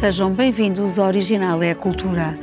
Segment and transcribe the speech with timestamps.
[0.00, 2.38] Sejam bem-vindos ao Original é a Cultura.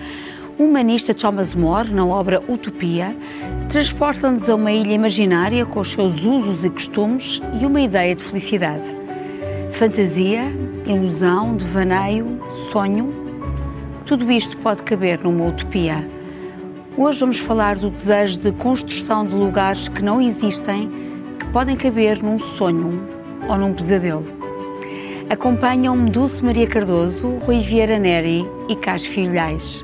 [0.57, 3.15] O humanista Thomas More, na obra Utopia,
[3.69, 8.25] transporta-nos a uma ilha imaginária com os seus usos e costumes e uma ideia de
[8.25, 8.83] felicidade.
[9.71, 10.43] Fantasia,
[10.85, 12.41] ilusão, devaneio,
[12.73, 13.13] sonho,
[14.05, 16.05] tudo isto pode caber numa utopia.
[16.97, 20.91] Hoje vamos falar do desejo de construção de lugares que não existem,
[21.39, 23.01] que podem caber num sonho
[23.47, 24.34] ou num pesadelo.
[25.27, 29.83] Acompanham-me Dulce Maria Cardoso, Rui Vieira Neri e Cas Filhais.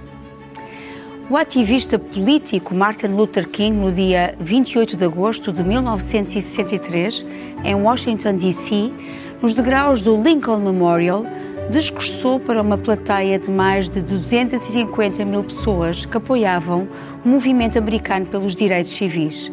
[1.32, 7.26] O ativista político Martin Luther King, no dia 28 de agosto de 1963,
[7.63, 8.94] em Washington, D.C.,
[9.41, 11.26] nos degraus do Lincoln Memorial,
[11.71, 16.87] discursou para uma plateia de mais de 250 mil pessoas que apoiavam
[17.26, 19.52] o movimento americano pelos direitos civis.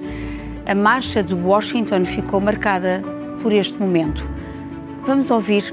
[0.67, 3.03] A marcha de Washington ficou marcada
[3.43, 4.29] por este momento.
[5.07, 5.73] Vamos ouvir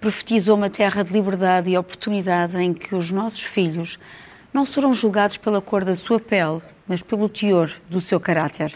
[0.00, 3.98] profetizou uma terra de liberdade e oportunidade em que os nossos filhos
[4.52, 8.74] não serão julgados pela cor da sua pele, mas pelo teor do seu caráter.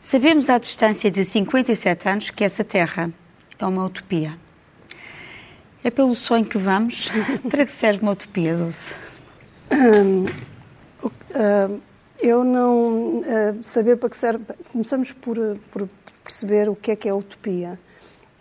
[0.00, 3.12] Sabemos à distância de 57 anos que essa terra
[3.58, 4.36] é uma utopia.
[5.84, 7.10] É pelo sonho que vamos?
[7.48, 8.94] Para que serve uma utopia, Dulce?
[12.18, 13.22] Eu não uh,
[13.62, 14.44] saber para que serve.
[14.70, 15.38] Começamos por,
[15.70, 15.88] por,
[16.22, 17.78] perceber o que é que é utopia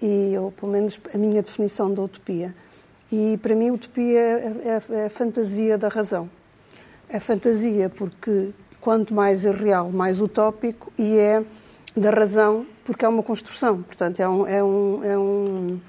[0.02, 2.54] e ou pelo menos a minha definição da utopia.
[3.12, 6.30] E para mim, utopia é, é, é a fantasia da razão.
[7.08, 11.44] É fantasia porque quanto mais irreal, mais utópico, e é
[11.96, 13.82] da razão porque é uma construção.
[13.82, 15.80] Portanto, é um, é um, é um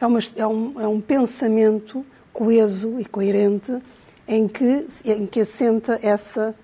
[0.00, 3.78] é, uma, é, um, é um pensamento coeso e coerente
[4.26, 6.54] em que, em que assenta essa,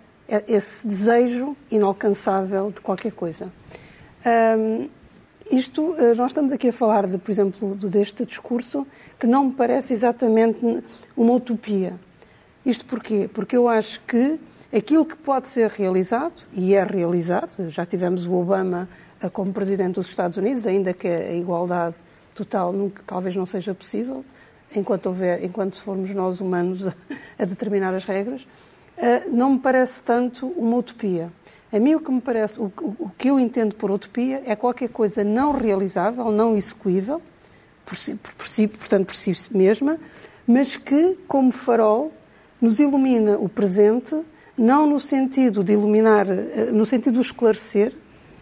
[0.49, 3.53] esse desejo inalcançável de qualquer coisa.
[4.59, 4.89] Um,
[5.51, 8.87] isto, eh, nós estamos aqui a falar, de, por exemplo, deste discurso,
[9.19, 10.61] que não me parece exatamente
[11.17, 11.99] uma utopia.
[12.65, 13.29] Isto porquê?
[13.33, 14.39] Porque eu acho que
[14.73, 18.89] aquilo que pode ser realizado, e é realizado, já tivemos o Obama
[19.21, 21.97] eh, como presidente dos Estados Unidos, ainda que a igualdade
[22.35, 24.25] total nunca, talvez não seja possível,
[24.75, 26.95] enquanto, houver, enquanto formos nós humanos a,
[27.43, 31.33] a determinar as regras, uh, não me parece tanto uma utopia.
[31.73, 34.89] A mim o que me parece, o, o, que eu entendo por utopia é qualquer
[34.89, 37.23] coisa não realizável, não execuível,
[37.85, 39.99] por si, por, por si, portanto por si mesma,
[40.47, 42.13] mas que, como farol,
[42.61, 44.17] nos ilumina o presente,
[44.59, 47.95] não no sentido de iluminar, eh, no sentido de esclarecer,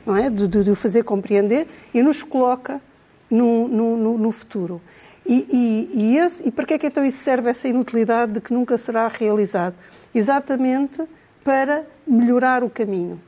[0.06, 0.31] não é?
[0.31, 2.81] de, de, de o fazer compreender, e nos coloca
[3.31, 4.81] no, no, no futuro.
[5.27, 8.41] E, e, e, esse, e para que é que então isso serve, essa inutilidade de
[8.41, 9.77] que nunca será realizado?
[10.15, 11.03] Exatamente
[11.48, 13.19] para melhorar o caminho.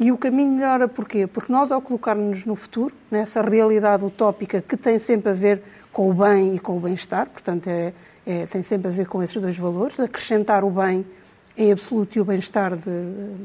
[0.00, 1.28] E o caminho melhora porquê?
[1.28, 6.10] Porque nós, ao colocarmos-nos no futuro, nessa realidade utópica que tem sempre a ver com
[6.10, 7.92] o bem e com o bem-estar, portanto, é,
[8.26, 11.06] é, tem sempre a ver com esses dois valores, acrescentar o bem
[11.56, 12.90] em absoluto e o bem-estar de,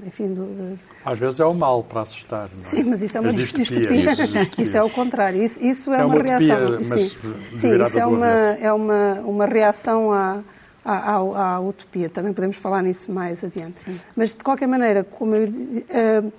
[0.08, 0.80] enfim, do, de...
[1.06, 2.50] Às vezes é o mal para assustar.
[2.54, 2.64] Não é?
[2.64, 3.66] Sim, mas isso é uma distopia.
[3.66, 4.50] distopia.
[4.58, 5.44] Isso, é o contrário.
[5.44, 6.66] Isso, isso é, é, uma, uma reação.
[6.66, 7.18] Utopia, sim,
[7.56, 10.40] sim isso é uma, é uma, uma reação à,
[10.86, 12.08] à, à, à, utopia.
[12.08, 13.80] Também podemos falar nisso mais adiante.
[13.80, 14.00] Sim.
[14.16, 16.34] Mas, de qualquer maneira, como eu, uh,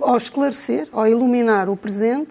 [0.00, 2.30] ao esclarecer, ao iluminar o presente,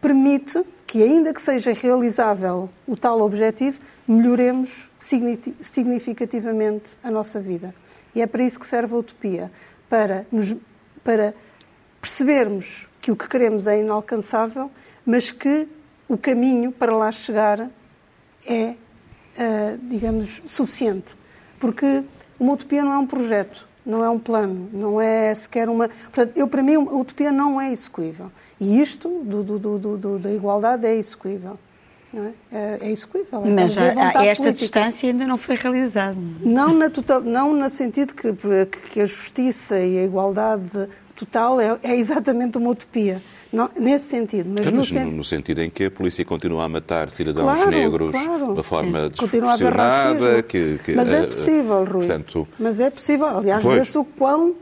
[0.00, 4.88] permite que, ainda que seja realizável o tal objetivo, melhoremos
[5.60, 7.74] significativamente a nossa vida.
[8.14, 9.50] E é para isso que serve a utopia
[9.88, 10.54] para, nos,
[11.02, 11.34] para
[12.00, 14.70] percebermos que o que queremos é inalcançável,
[15.04, 15.68] mas que
[16.08, 17.68] o caminho para lá chegar
[18.46, 18.76] é,
[19.82, 21.16] digamos, suficiente.
[21.58, 22.04] Porque
[22.38, 25.88] uma utopia não é um projeto, não é um plano, não é sequer uma.
[25.88, 28.30] Portanto, eu, para mim, a utopia não é execuível.
[28.60, 31.58] E isto, do, do, do, da igualdade, é execuível.
[32.12, 32.32] Não é?
[32.52, 33.42] é, é execuível.
[33.42, 34.52] Mas Mas é a, a esta política.
[34.52, 36.16] distância ainda não foi realizado.
[36.40, 38.32] Não, na total, não no sentido que,
[38.90, 43.22] que a justiça e a igualdade total é, é exatamente uma utopia.
[43.56, 44.50] Não, nesse sentido.
[44.50, 45.16] Mas, Mas no no, sentido.
[45.16, 48.54] no sentido em que a polícia continua a matar cidadãos Claro, negros claro.
[48.54, 50.42] de forma desproporcionada.
[50.42, 52.06] Que, que, Mas eh, é possível, Rui.
[52.06, 53.26] Portanto, Mas é possível.
[53.26, 53.64] Aliás.
[53.64, 53.70] Uhum.
[53.70, 54.54] vê-se o quão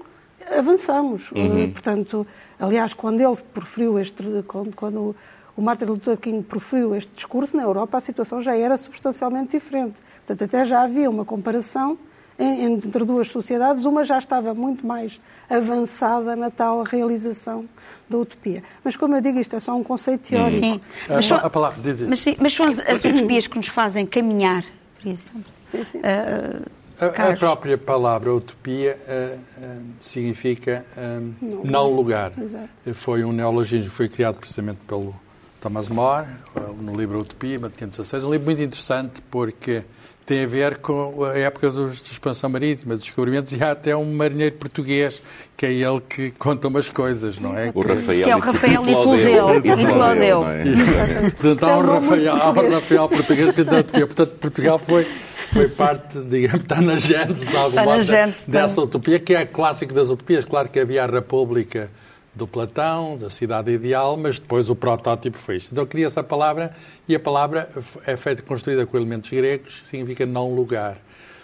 [0.56, 1.32] avançamos.
[1.32, 2.24] Uh, Portanto,
[2.58, 4.22] aliás, quando ele proferiu este.
[4.46, 5.16] Quando, quando
[5.56, 9.94] o Martin Luther King proferiu este discurso, na Europa a situação já era substancialmente diferente.
[10.24, 11.98] Portanto, até já havia uma comparação
[12.38, 17.68] entre duas sociedades, uma já estava muito mais avançada na tal realização
[18.08, 18.62] da utopia.
[18.82, 20.58] Mas, como eu digo, isto é só um conceito teórico.
[20.58, 20.80] Sim.
[21.08, 22.08] A, Mas, a palavra, diz, diz.
[22.08, 24.64] mas, sim, mas são as, as utopias que nos fazem caminhar,
[25.00, 25.44] por exemplo.
[25.70, 26.00] Sim, sim.
[26.02, 26.62] Ah,
[27.00, 31.20] A, a própria palavra utopia ah, ah, significa ah,
[31.64, 32.32] não lugar.
[32.40, 32.68] Exato.
[32.94, 35.14] Foi um neologismo que foi criado precisamente pelo
[35.60, 36.26] Thomas More,
[36.56, 38.24] ah, no livro Utopia, 1516.
[38.24, 39.84] Um livro muito interessante porque
[40.26, 43.94] tem a ver com a época dos, de expansão marítima, dos descobrimentos, e há até
[43.94, 45.22] um marinheiro português
[45.56, 47.70] que é ele que conta umas coisas, não é?
[47.74, 50.40] o Que- Rafael, Que é o e Rafael Clodeu, e Clodeu, e Clodeu.
[50.40, 51.30] não é?
[51.30, 52.74] Portanto, há Tem um, Rafael, há um português.
[52.74, 54.06] Rafael português utopia.
[54.06, 55.06] Portanto, Portugal foi,
[55.52, 59.34] foi parte, digamos, está na gênese de algum Está na modo gênese, dessa utopia, que
[59.34, 60.44] é clássico das utopias.
[60.44, 61.90] Claro que havia a República
[62.34, 65.70] do Platão, da cidade ideal, mas depois o protótipo foi isto.
[65.72, 66.74] Então cria-se a palavra
[67.08, 67.68] e a palavra
[68.06, 70.98] é feita, construída com elementos gregos, significa não lugar.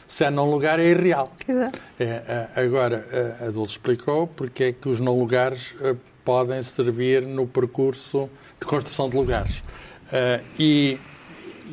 [0.06, 1.32] Se é não lugar, é irreal.
[1.48, 1.80] Exato.
[1.98, 3.06] É, a- agora,
[3.40, 5.94] a- a Dulce explicou porque é que os não lugares eh,
[6.24, 8.28] podem servir no percurso
[8.60, 9.62] de construção de lugares.
[10.12, 10.98] Eh, e,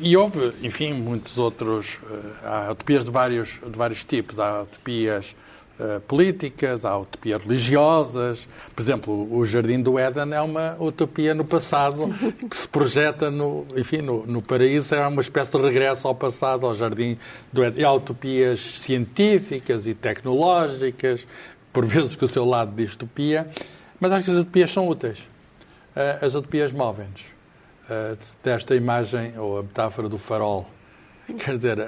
[0.00, 1.98] e houve, enfim, muitos outros.
[2.08, 4.38] eh, há utopias de vários, de vários tipos.
[4.38, 5.34] Há utopias
[5.80, 8.46] eh, políticas, há utopias religiosas.
[8.74, 12.08] Por exemplo, o Jardim do Éden é uma utopia no passado
[12.48, 16.66] que se projeta no, enfim, no, no paraíso, é uma espécie de regresso ao passado,
[16.66, 17.16] ao Jardim
[17.52, 17.80] do Éden.
[17.80, 21.26] E há utopias científicas e tecnológicas,
[21.72, 23.48] por vezes com o seu lado de distopia,
[24.00, 25.28] mas acho que as utopias são úteis.
[25.96, 27.26] Eh, As utopias movem-nos.
[27.90, 30.68] Eh, Desta imagem, ou a metáfora do farol.
[31.44, 31.78] Quer dizer,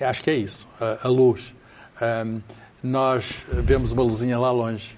[0.00, 0.66] acho que é isso,
[1.02, 1.54] a- luz.
[2.00, 2.40] Ahm,
[2.84, 4.94] nós vemos uma luzinha lá longe.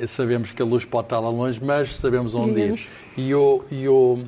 [0.00, 2.58] e sabemos que a luz pode estar lá longe, mas sabemos onde ir.
[2.62, 2.88] Iremos.
[3.16, 4.24] E o, e, o,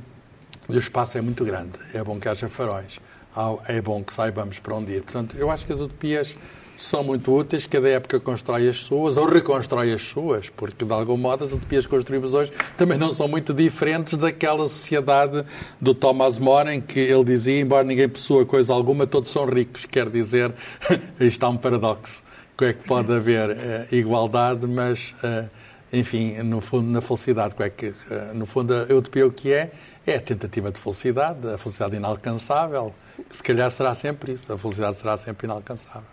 [0.68, 1.72] e o espaço é muito grande.
[1.94, 2.98] É bom que haja faróis.
[3.34, 5.02] Há- É bom que saibamos para onde ir.
[5.02, 6.36] Portanto, eu acho que as utopias
[6.76, 7.66] são muito úteis.
[7.66, 11.84] Cada época constrói as suas ou reconstrói as suas, porque de algum modo as utopias
[11.84, 15.44] que construímos hoje também não são muito diferentes daquela sociedade
[15.80, 19.84] do Thomas More em que ele dizia, embora ninguém possua coisa alguma, todos são ricos.
[19.86, 20.52] Quer dizer,
[21.20, 22.22] aí está um paradoxo.
[22.56, 25.44] Que é que pode haver eh, igualdade, mas, eh,
[25.92, 27.54] enfim, no fundo, na felicidade.
[27.54, 29.72] Que é que, eh, no fundo, a utopia o que é?
[30.06, 32.94] É a tentativa de felicidade, a felicidade inalcançável,
[33.28, 36.08] que se calhar será sempre isso, a felicidade será sempre inalcançável.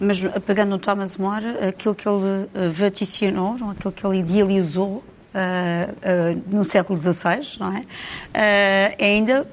[0.00, 3.70] Mas pegando no Thomas More, aquilo que ele vaticinou, é?
[3.72, 5.02] aquilo que ele idealizou
[5.36, 7.84] eh, eh, no século XVI, não é?
[8.32, 9.44] Eh, ainda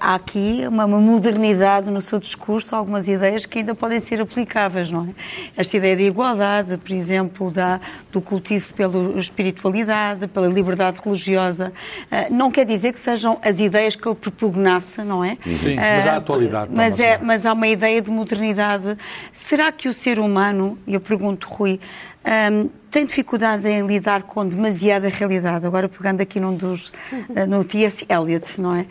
[0.00, 4.90] há aqui uma, uma modernidade no seu discurso, algumas ideias que ainda podem ser aplicáveis,
[4.90, 5.08] não é?
[5.56, 7.80] Esta ideia de igualdade, por exemplo, da,
[8.12, 11.72] do cultivo pela espiritualidade, pela liberdade religiosa,
[12.10, 15.36] eh, não quer dizer que sejam as ideias que ele propugnasse, não é?
[15.50, 18.96] Sim, mas há atualidade, Mas, Thomas é, mas há uma ideia de modernidade.
[19.32, 21.80] Será que o ser humano, e eu pergunto, Rui,
[22.24, 25.66] hum, tem dificuldade em lidar com demasiada realidade?
[25.66, 26.92] Agora pegando aqui num dos,
[27.34, 28.04] eh, no T.S.
[28.08, 28.86] Eliot, não é?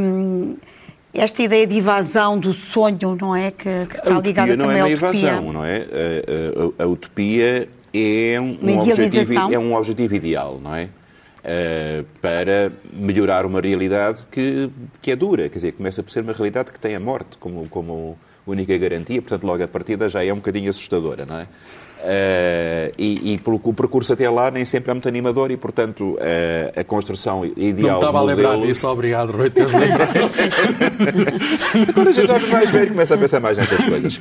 [0.00, 0.56] Hum,
[1.14, 3.50] esta ideia de evasão do sonho, não é?
[3.50, 5.76] Que, que está A ligada utopia não também é à uma evasão, não é?
[6.78, 10.88] A, a- a utopia é um, um objetivo, é um objetivo ideal, não é?
[11.44, 16.32] Eh, para melhorar uma realidade que, que é dura, quer dizer, começa por ser uma
[16.32, 18.16] realidade que tem a morte como, como
[18.46, 21.46] única garantia, portanto, logo a partida já é um bocadinho assustadora, não é?
[22.04, 26.16] Eh, e, e pelo o percurso até lá nem sempre é muito animador e, portanto,
[26.20, 30.12] eh, a construção Não ideal me estava a lembrar disso, obrigado, Rui, teres lembrado.
[31.94, 34.20] Quando a gente olha mais velho, começa a pensar mais nessas coisas.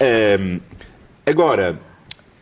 [0.00, 0.60] Ahm,
[1.24, 1.78] agora,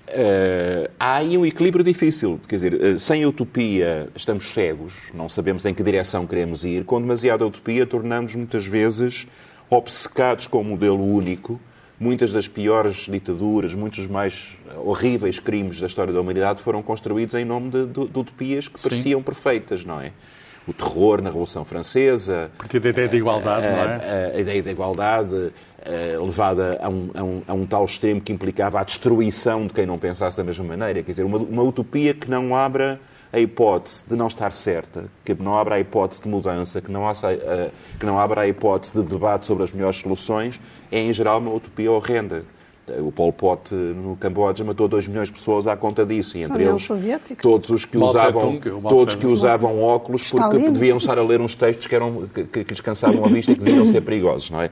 [0.08, 2.40] ah, há aí um equilíbrio difícil.
[2.48, 6.84] Quer dizer, sem utopia estamos cegos, não sabemos em que direção queremos ir.
[6.84, 9.28] Com demasiada utopia, tornamos muitas vezes
[9.70, 11.60] obcecados com um modelo único.
[12.02, 17.34] Muitas das piores ditaduras, muitos dos mais horríveis crimes da história da humanidade foram construídos
[17.36, 20.10] em nome de, de- de utopias que pareciam perfeitas, não é?
[20.66, 24.30] O terror na Revolução Francesa, A partir da ideia de igualdade, não é?
[24.32, 25.52] a, a ideia da igualdade
[25.84, 29.72] eh, levada a um, a, um, a um tal extremo que implicava a destruição de
[29.72, 31.02] quem não pensasse da mesma maneira.
[31.04, 33.00] Quer dizer, uma, uma utopia que não abra
[33.32, 37.08] a hipótese de não estar certa, que não abra a hipótese de mudança, que não,
[37.08, 40.60] haça, uh, que não abra a hipótese de debate sobre as melhores soluções,
[40.90, 42.44] é em geral uma utopia horrenda.
[43.00, 46.64] O Pol Pot no Camboja matou 2 milhões de pessoas à conta disso, e entre
[46.64, 46.88] eles
[47.40, 48.58] todos os que usavam,
[48.88, 52.70] todos que usavam óculos porque deviam estar a ler uns textos que, eram, que, que
[52.70, 54.70] lhes cansavam a vista e que deviam ser perigosos, não é?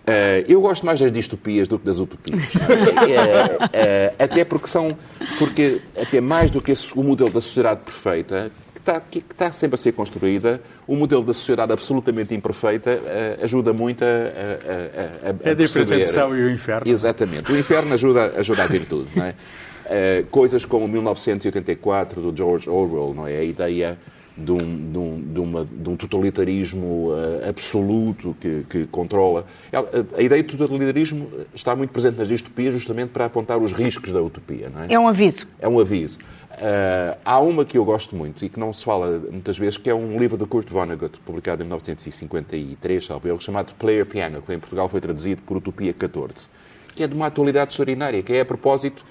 [0.00, 2.42] Uh, eu gosto mais das distopias do que das utopias.
[2.56, 4.10] É?
[4.10, 4.96] Uh, uh, até porque são.
[5.38, 9.74] Porque, até mais do que esse, o modelo da sociedade perfeita, está, que está sempre
[9.74, 13.00] a ser construída, o modelo da sociedade absolutamente imperfeita
[13.42, 14.06] ajuda muito a.
[14.06, 16.90] a, a, a é a diferença entre o céu e o inferno.
[16.90, 17.52] Exatamente.
[17.52, 19.08] O inferno ajuda, ajuda a virtude.
[19.14, 19.34] Não é?
[20.30, 23.38] coisas como 1984 do George Orwell, não é?
[23.38, 23.98] A ideia
[24.36, 29.44] de um, de um, de uma, de um totalitarismo uh, absoluto que, que controla.
[29.72, 34.12] A, a, ideia de totalitarismo está muito presente nas distopias justamente para apontar os riscos
[34.12, 34.70] da utopia.
[34.70, 34.94] Não é?
[34.94, 35.46] é um aviso.
[35.58, 36.18] É um aviso.
[36.60, 39.88] Uh, há uma que eu gosto muito e que não se fala muitas vezes, que
[39.88, 44.58] é um livro de Kurt Vonnegut, publicado em 1953, salvo chamado Player Piano, que em
[44.58, 46.50] Portugal foi traduzido por Utopia 14,
[46.94, 49.02] que é de uma atualidade extraordinária, que é a propósito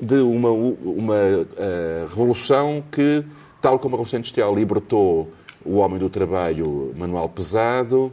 [0.00, 3.22] de uma, uma uh, revolução que
[3.60, 5.30] tal como a Revolução Industrial libertou
[5.66, 8.10] o homem do trabalho manual pesado,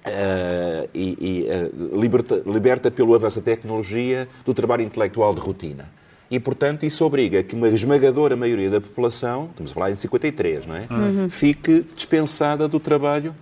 [0.00, 5.90] Uh, e, e uh, liberta, liberta, pelo avanço da tecnologia do trabalho intelectual de rotina.
[6.30, 10.66] E, portanto, isso obriga que uma esmagadora maioria da população, estamos a falar em 53,
[10.66, 10.86] não é?
[10.88, 11.28] Uhum.
[11.28, 13.34] Fique dispensada do trabalho,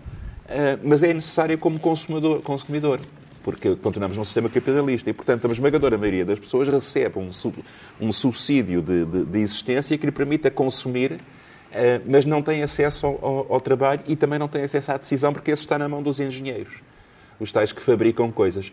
[0.47, 2.99] uh, mas é necessária como consumidor, consumidor,
[3.43, 7.29] porque continuamos num sistema capitalista e, portanto, a esmagadora maioria das pessoas recebe um,
[8.01, 11.19] um subsídio de, de, de existência que lhe permita consumir
[11.71, 14.97] eh, mas não tem acesso ao, ao, ao, trabalho e também não tem acesso à
[14.97, 16.81] decisão, porque esse está na mão dos engenheiros,
[17.39, 18.73] os tais que fabricam coisas.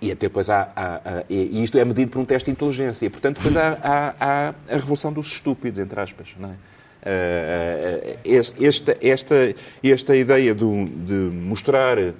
[0.00, 3.06] E até depois há, há, há e isto é medido por um teste de inteligência.
[3.06, 6.34] E, portanto, depois há, há, a revolução dos estúpidos, entre aspas.
[6.38, 6.52] Não é?
[7.00, 8.18] Uh,
[8.60, 9.34] esta, esta,
[9.82, 12.14] esta ideia de mostrar uh,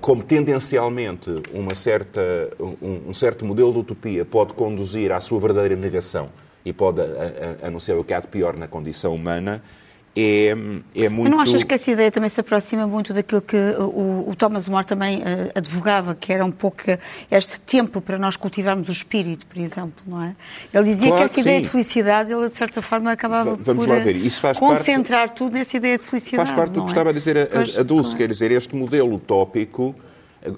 [0.00, 2.20] como tendencialmente uma certa,
[2.60, 6.28] um, um certo modelo de utopia pode conduzir à sua verdadeira negação
[6.64, 7.00] e pode
[7.62, 9.62] anunciar o que há de pior na condição humana,
[10.18, 11.30] é, é muito...
[11.30, 14.84] não achas que essa ideia também se aproxima muito daquilo que o, o Thomas More
[14.84, 15.22] também uh,
[15.54, 16.82] advogava, que era um pouco
[17.30, 20.34] este tempo para nós cultivarmos o espírito, por exemplo, não é?
[20.74, 21.62] Ele dizia claro que essa que ideia sim.
[21.62, 24.16] de felicidade, ele de certa forma acabava Vamos por lá ver.
[24.16, 26.48] Isso faz concentrar parte, tudo nessa ideia de felicidade.
[26.48, 26.90] Faz parte do que é?
[26.90, 29.94] estava a dizer a, a Dulce, quer dizer, este modelo utópico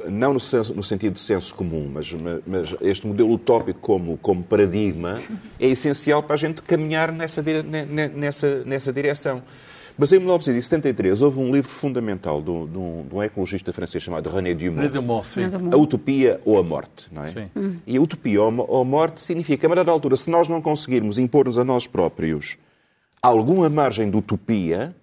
[0.08, 2.14] não no, senso, no, sentido de senso comum, mas,
[2.46, 5.20] mas, este modelo utópico como, como paradigma
[5.58, 7.42] é essencial para a gente caminhar nessa,
[8.14, 9.42] nessa, nessa direção.
[9.96, 14.54] Mas em 1973 houve um livro fundamental de um, de um ecologista francês chamado René
[14.54, 17.08] Dumont, Dumont A Utopia ou a Morte.
[17.12, 17.26] Não é?
[17.26, 17.50] Sim.
[17.86, 21.58] E a utopia ou a morte significa, a dada altura, se nós não conseguirmos impor-nos
[21.58, 22.56] a nós próprios
[23.22, 24.94] alguma margem de utopia,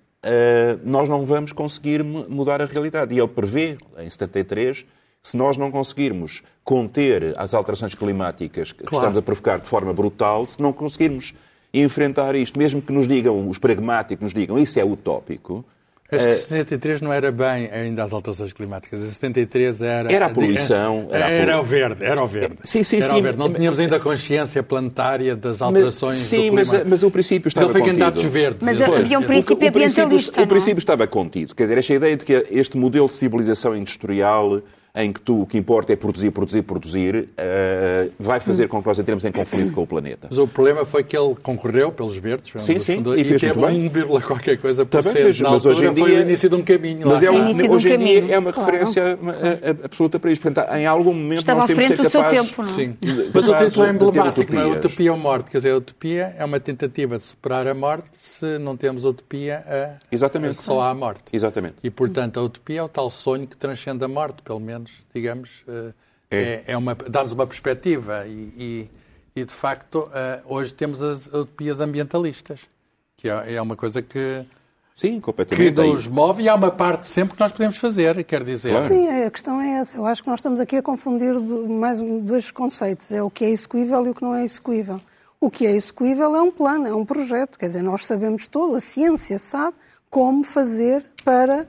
[0.83, 3.13] nós não vamos conseguir mudar a realidade.
[3.13, 4.85] E ele prevê, em 73,
[5.21, 8.95] se nós não conseguirmos conter as alterações climáticas que claro.
[8.95, 11.33] estamos a provocar de forma brutal, se não conseguirmos
[11.73, 15.65] enfrentar isto, mesmo que nos digam, os pragmáticos nos digam, isso é utópico,
[16.09, 19.03] Acho que 73 não era bem ainda as alterações climáticas.
[19.03, 20.13] Em 73 era...
[20.13, 21.07] Era a poluição.
[21.11, 22.57] Era, era, era o verde, era o verde.
[22.63, 23.21] Sim, sim, era sim.
[23.21, 23.37] Verde.
[23.37, 27.67] Não tínhamos ainda a consciência planetária das alterações mas, Sim, mas, mas, o princípio estava
[27.67, 27.83] contido.
[27.83, 28.65] Mas ele foi candidatos verdes.
[28.65, 30.45] Mas havia um princípio o, o ambientalista, O é?
[30.45, 31.53] princípio estava contido.
[31.53, 34.61] Quer dizer, esta ideia de que este modelo de civilização industrial
[34.97, 38.87] em que tu, o que importa é produzir, produzir, produzir, uh, vai fazer com que
[38.87, 40.27] nós entremos em conflito com o planeta.
[40.29, 43.59] Mas o problema foi que ele concorreu pelos verdes, sim, sim, e, e fez teve
[43.59, 44.03] muito bem.
[44.03, 45.27] 1, qualquer coisa por tá cento.
[45.27, 47.07] Mas, Na mas altura hoje em dia, foi o início de um caminho.
[47.07, 48.71] Mas é um, hoje um em dia é uma claro.
[48.71, 49.19] referência
[49.83, 50.41] absoluta para isto.
[50.41, 52.39] Portanto, em algum momento Estava nós temos à frente que ser capazes...
[52.39, 52.73] do seu tempo, não é?
[52.73, 52.97] Sim.
[53.33, 54.67] Mas o título é emblemático, não é?
[54.67, 55.51] Utopia ou morte.
[55.51, 59.63] Quer dizer, a utopia é uma tentativa de superar a morte se não temos utopia,
[59.67, 60.51] a, Exatamente.
[60.51, 61.23] A só há a morte.
[61.31, 61.75] Exatamente.
[61.83, 65.63] E, portanto, a utopia é o tal sonho que transcende a morte, pelo menos, digamos...
[65.67, 65.93] Uh,
[66.29, 68.89] é, é uma, dá-nos uma perspectiva e,
[69.35, 70.09] e, e de facto, uh,
[70.45, 72.67] hoje temos as utopias ambientalistas,
[73.15, 74.45] que é, é uma coisa que,
[74.93, 75.73] Sim, completamente.
[75.73, 78.71] que nos move e há uma parte sempre que nós podemos fazer, quer dizer.
[78.71, 78.87] Claro.
[78.87, 79.97] Sim, a questão é essa.
[79.97, 83.11] Eu acho que nós estamos aqui a confundir mais dois conceitos.
[83.11, 84.99] É o que é execuível e o que não é execuível.
[85.39, 87.59] O que é execuível é um plano, é um projeto.
[87.59, 89.77] Quer dizer, nós sabemos todo, a ciência sabe
[90.09, 91.67] como fazer para uh,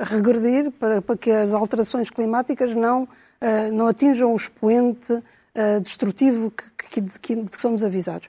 [0.00, 3.08] regredir, para, para que as alterações climáticas não
[3.44, 8.28] uh, não atinjam o expoente uh, destrutivo que, que, que, que, somos avisados.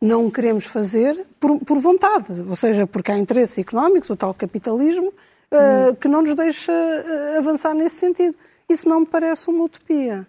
[0.00, 5.08] Não queremos fazer por, por, vontade, ou seja, porque há interesses económicos, o tal capitalismo,
[5.08, 5.94] uh, hum.
[5.94, 6.72] que não nos deixa
[7.38, 8.36] avançar nesse sentido.
[8.68, 10.26] Isso não me parece uma utopia.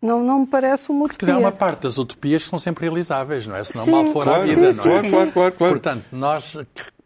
[0.00, 1.48] Não, não me parece uma Quer dizer, há utopia.
[1.48, 3.62] uma parte das utopias que são sempre realizáveis, não é?
[3.62, 5.02] Senão Sim, mal for claro, a vida, sim, não sim, é?
[5.02, 5.10] sim.
[5.10, 5.72] Claro, claro, claro.
[5.74, 6.56] Portanto, nós...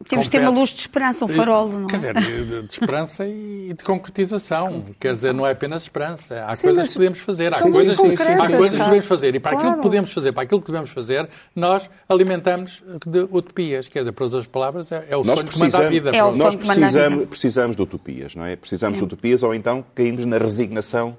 [0.09, 1.89] Temos de ter uma luz de esperança, um farol, não é?
[1.89, 4.85] Quer dizer, de, de- esperança e de concretização.
[5.01, 6.45] Quer dizer, não é apenas esperança.
[6.47, 7.55] Há Sim, coisas que podemos fazer.
[7.55, 9.35] Há coisas, há coisas que devemos fazer.
[9.35, 9.77] E para aquilo Claro.
[9.81, 13.89] que podemos fazer, para aquilo que devemos fazer, nós alimentamos de utopias.
[13.89, 16.11] Quer dizer, por outras palavras, é, é o Nós sonho que manda a vida.
[16.11, 18.57] É nós precisamos, precisamos de utopias, não é?
[18.57, 21.17] Precisamos de utopias ou então caímos na resignação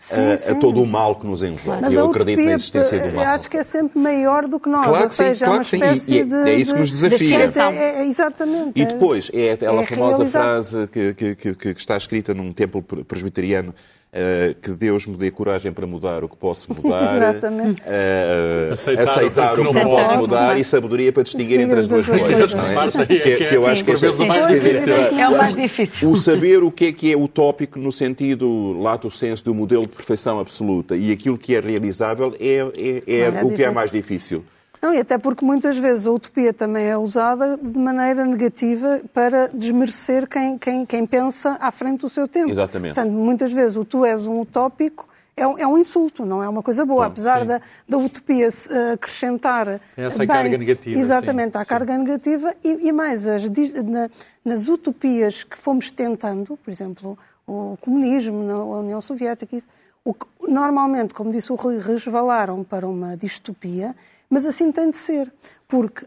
[0.00, 0.60] Sim, a, a sim.
[0.60, 1.80] todo o mal que nos envolve.
[1.82, 3.24] Mas Eu a acredito na existência do eu mal.
[3.26, 4.86] acho que é sempre maior do que nós.
[4.86, 5.76] Claro ou que sim, seja, claro é uma que sim.
[5.78, 6.34] espécie E- e de.
[6.36, 7.48] é isso que nos de- desafia.
[7.48, 8.72] de- é- é- exatamente.
[8.80, 10.40] E depois, é aquela é famosa realizar.
[10.40, 13.74] frase que, que- que- que está escrita num templo pre- presbiteriano,
[14.12, 17.82] eh, que Deus me dê coragem para mudar o que posso mudar, Exatamente.
[17.84, 21.86] eh, Aceitar aceitar, o que não não posso mudar e saberia para distinguir entre as
[21.86, 22.52] duas coisas.
[22.52, 23.02] é?
[23.02, 24.94] é Que, que é, eu acho que o mais difícil.
[24.94, 26.10] É o mais difícil.
[26.10, 29.88] o saber o que é que é utópico no sentido lato senso do modelo de
[29.88, 33.90] perfeição absoluta e aquilo que é realizável é, é- é é o que é mais
[33.90, 34.44] difícil.
[34.80, 39.48] Não, e até porque muitas vezes a utopia também é usada de maneira negativa para
[39.48, 42.50] desmerecer quem, quem, quem pensa à frente do seu tempo.
[42.50, 42.94] Exatamente.
[42.94, 46.48] Portanto, muitas vezes o tu és um utópico é um, é um insulto, não é
[46.48, 47.04] uma coisa boa.
[47.04, 49.80] Bom, Apesar da, da utopia se, eh, acrescentar.
[49.96, 51.68] Essa bem- carga negativa, Exatamente, sim, sim.
[51.68, 53.44] carga negativa e, e mais, as
[53.84, 54.10] na-
[54.44, 57.16] nas utopias que fomos tentando, por exemplo,
[57.46, 59.68] o comunismo, na União Soviética, isso,
[60.04, 63.94] o que, normalmente, como disse o Rui, resvalaram para uma distopia,
[64.30, 65.32] mas assim tem de ser,
[65.66, 66.06] porque,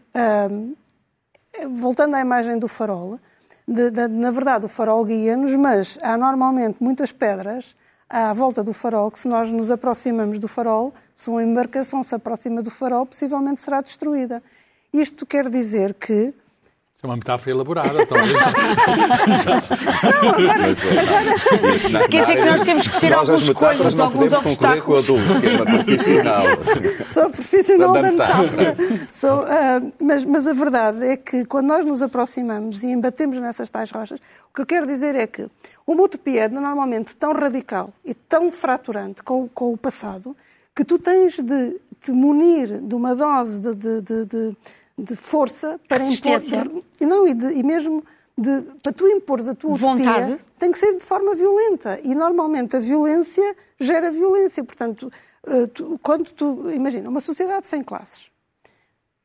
[1.70, 3.18] voltando à imagem do farol,
[3.66, 7.76] de- de- na verdade o farol guia-nos, mas há normalmente muitas pedras
[8.08, 12.14] à volta do farol que se nós nos aproximamos do farol, se uma embarcação se
[12.14, 14.42] aproxima do farol, possivelmente será destruída.
[14.92, 16.34] Isto quer dizer que
[17.02, 18.06] é uma metáfora elaborada.
[18.06, 18.38] Talvez.
[21.62, 24.28] Eh, isso na- Quer dizer que nós temos que ter nós, alguns coisas, não alguns
[24.30, 25.06] podemos concorrer com a obstáculos.
[25.06, 26.42] Dulce, que é uma profissional.
[27.12, 28.74] Sou profissional Da da metáfora.
[28.76, 29.08] metáfora.
[29.10, 33.68] Sou, ah, mas, mas a verdade é que quando nós nos aproximamos e embatemos nessas
[33.70, 34.18] tais rochas,
[34.50, 35.46] o que eu quero dizer é que
[35.86, 40.36] uma utopia é normalmente tão radical e tão fraturante com, com o passado
[40.74, 44.56] que tu tens de te munir de uma dose de, de, de, de-
[44.98, 46.40] de força para impor.
[47.00, 48.04] E não, e, de- e mesmo
[48.36, 50.32] de, para tu impores a tua Vontade.
[50.32, 51.98] utopia, tem que ser de forma violenta.
[52.02, 54.62] E normalmente a violência gera violência.
[54.64, 55.10] Portanto,
[55.46, 56.70] eh, tu- quando tu.
[56.70, 58.30] Imagina, uma sociedade sem classes.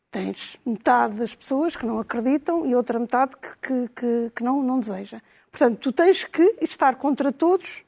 [0.09, 4.63] Tens metade das pessoas que não acreditam e outra metade que, que, que, que não,
[4.63, 5.21] não deseja.
[5.51, 7.83] Portanto, tu tens que estar contra todos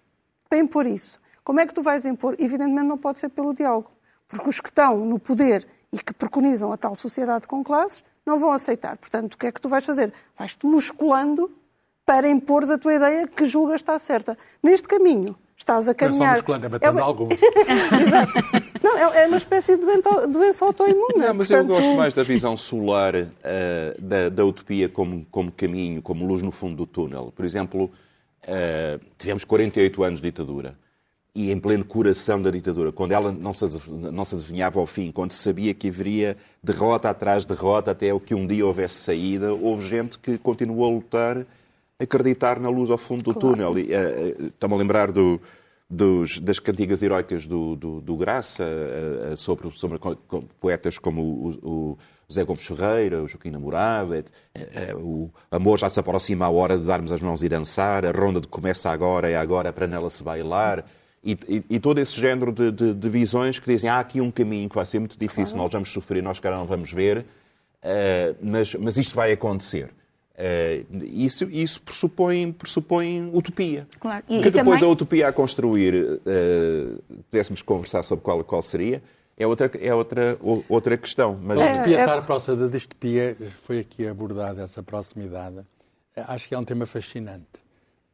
[0.50, 1.20] para impor isso.
[1.44, 2.36] Como é que tu vais impor?
[2.38, 3.90] Evidentemente não pode ser pelo diálogo.
[4.28, 8.40] Porque os que estão no poder e que preconizam a tal sociedade com classes não
[8.40, 8.98] vão aceitar.
[8.98, 10.14] Portanto, o que é que tu vais fazer?
[10.38, 11.52] Vais-te musculando
[12.06, 14.38] para impor a tua ideia que julgas estar certa.
[14.64, 16.34] Neste caminho, estás a Não é só caminhar...
[16.34, 17.34] musculante, é batendo uma- alguns.
[17.38, 18.34] Exato.
[18.84, 19.86] Não, é é uma espécie de
[20.28, 21.18] doença, autoimune.
[21.18, 25.52] Não, mas eu Portanto, gosto mais da visão solar eh, da, da utopia como, como
[25.52, 27.32] caminho, como luz no fundo do túnel.
[27.36, 27.92] Por exemplo,
[28.44, 30.78] eh, tivemos 48 anos de ditadura
[31.36, 35.12] e em pleno coração da ditadura, quando ela não se, não se adivinhava ao fim,
[35.12, 38.96] quando se sabia que haveria derrota atrás de derrota até o que um dia houvesse
[38.96, 43.78] saída, houve gente que continuou a lutar, a acreditar na luz ao fundo do túnel.
[43.78, 45.40] E, eh, Estou-me a lembrar do,
[45.90, 50.00] dos- das cantigas heroicas do, do, do Graça, eh, eh, sobre, sobre
[50.60, 54.14] poetas como o, o José Gomes Ferreira, o Joaquim Namorado,
[54.98, 58.40] o amor já se aproxima a hora de darmos as mãos e dançar, a ronda
[58.42, 60.86] de começa agora, é agora para nela se bailar.
[61.24, 64.32] E, e- e todo esse género de, de- de visões que dizem há aqui um
[64.32, 67.26] caminho que vai ser muito difícil, nós vamos sofrer, nós cara não vamos ver,
[67.82, 69.90] eh, mas, mas isto vai acontecer.
[70.38, 73.86] Eh, isso isso pressupõe, pressupõe utopia.
[74.00, 74.24] Claro.
[74.30, 76.96] E- que e depois também- a utopia a construir, eh,
[77.30, 79.04] pudéssemos conversar sobre qual, qual seria,
[79.38, 80.38] é outra, é outra,
[80.70, 81.38] outra questão.
[81.42, 85.58] Mas A É, utopia é- estar próxima da distopia foi aqui abordada essa proximidade.
[86.16, 87.46] Acho que é um tema fascinante,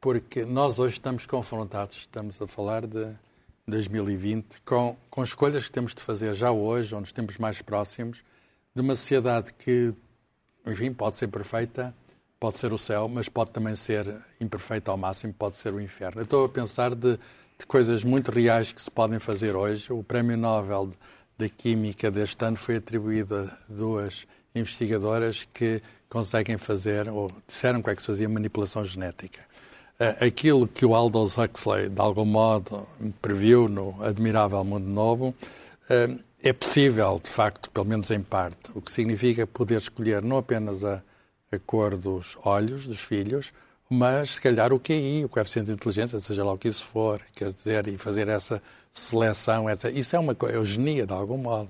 [0.05, 3.07] porque nós hoje estamos confrontados, estamos a falar de
[3.67, 8.23] 2020, com, com escolhas que temos de fazer já hoje, ou nos tempos mais próximos,
[8.75, 9.91] de uma sociedade que,
[10.63, 11.91] enfim, pode ser perfeita,
[12.39, 16.21] pode ser o céu, mas pode também ser imperfeita ao máximo, pode ser o inferno.
[16.21, 17.17] Eu estou a pensar de,
[17.57, 19.91] de coisas muito reais que se podem fazer hoje.
[19.91, 20.91] O Prémio Nobel
[21.35, 27.89] de Química deste ano foi atribuído a duas investigadoras que conseguem fazer, ou disseram que
[27.89, 29.55] é que se fazia manipulação genética.
[29.99, 32.85] Eh, Aquilo que o Aldous Huxley, de algum modo,
[33.21, 35.33] previu no Admirável Mundo Novo,
[35.89, 40.37] eh, é possível, de facto, pelo menos em parte, o que significa poder escolher não
[40.37, 41.01] apenas a,
[41.51, 43.51] a cor dos olhos dos filhos,
[43.89, 47.21] mas se calhar o QI, o coeficiente de inteligência, seja lá o que isso for,
[47.33, 49.91] quer dizer, e fazer essa seleção, etc.
[49.95, 51.69] Isso é uma coisa, eugenia de algum modo.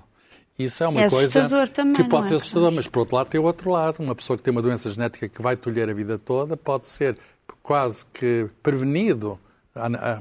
[0.57, 3.27] Isso é uma É coisa também, que pode é, ser assustador, mas por outro lado
[3.27, 4.01] tem o outro lado.
[4.01, 7.17] Uma pessoa que tem uma doença genética que vai tolher a vida toda pode ser
[7.65, 9.39] quase que prevenido,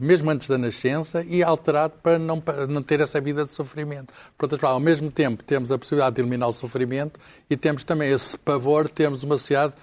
[0.00, 4.14] mesmo antes da nascença, e alterado para não, para não ter essa vida de sofrimento.
[4.34, 7.84] Por outras palavras, ao mesmo tempo temos a possibilidade de eliminar o sofrimento e temos
[7.84, 9.74] também esse pavor, temos uma sociedade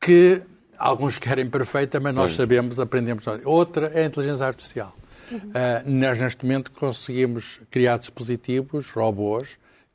[0.00, 0.42] que
[0.76, 3.24] alguns querem perfeita, mas nós sabemos, aprendemos.
[3.44, 4.92] Outra é a inteligência artificial.
[5.54, 9.50] Ah, nós, neste momento, conseguimos criar dispositivos, robôs,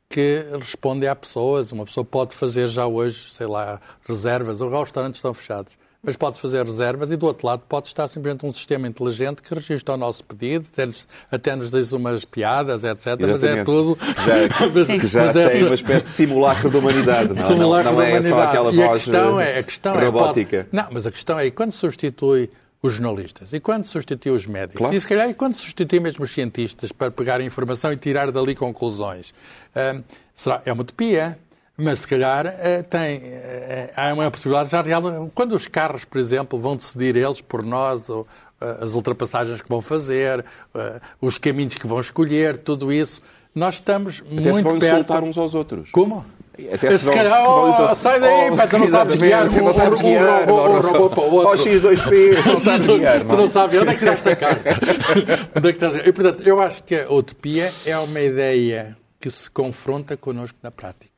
[0.07, 1.73] que respondem a pessoas.
[1.73, 4.61] Uma pessoa pode fazer já hoje, sei lá, reservas.
[4.61, 5.77] Os restaurantes estão fechados.
[6.05, 9.53] Mas pode fazer reservas e, do outro lado, pode estar simplesmente um sistema inteligente que
[9.53, 13.07] registra o nosso pedido, até nos, até nos diz umas piadas, etc.
[13.19, 13.65] Mas é Exatamente.
[13.65, 13.97] tudo...
[14.25, 14.33] Já,
[14.73, 17.91] Mas- que já mas é tem tudo- uma espécie de simulacro da humanidade, não, Simulacro
[17.91, 18.47] não, não é só humanidade.
[18.47, 20.57] aquela e voz eh, é, a questão é, robótica.
[20.63, 22.49] pode- não, mas a questão é, e quando substitui
[22.83, 23.51] os jornalistas?
[23.51, 24.77] E quando substitui os médicos?
[24.77, 24.95] Claro.
[24.95, 28.31] E se calhar, e quando substitui mesmo os cientistas para pegar a informação e tirar
[28.31, 29.33] dali conclusões?
[29.75, 30.03] Hum,
[30.35, 31.37] será, é uma utopia.
[31.77, 35.29] Mas se calhar eh, tem, eh, há uma possibilidade já real.
[35.35, 38.25] Quando os carros, por exemplo, vão decidir eles por nós, ou,
[38.61, 43.21] eh, as ultrapassagens que vão fazer, eh, os caminhos que vão escolher, tudo isso,
[43.53, 44.93] nós estamos Até se vão muito perto.
[44.99, 45.91] insultar uns aos outros.
[45.91, 46.25] Como?
[46.71, 49.51] Até se se vão- calhar, vão oh, sai daí, Oh, pá, tu não sabes guiar,
[49.51, 51.49] não sabes guiar, o- robô para o outro.
[51.51, 54.69] Oh, X2P, não sabes guiar, tu não sabes onde é que tiraste a carta.
[55.57, 58.95] onde é que tiraste a- E, portanto, eu acho que a utopia é uma ideia
[59.19, 61.14] que se confronta connosco na prática.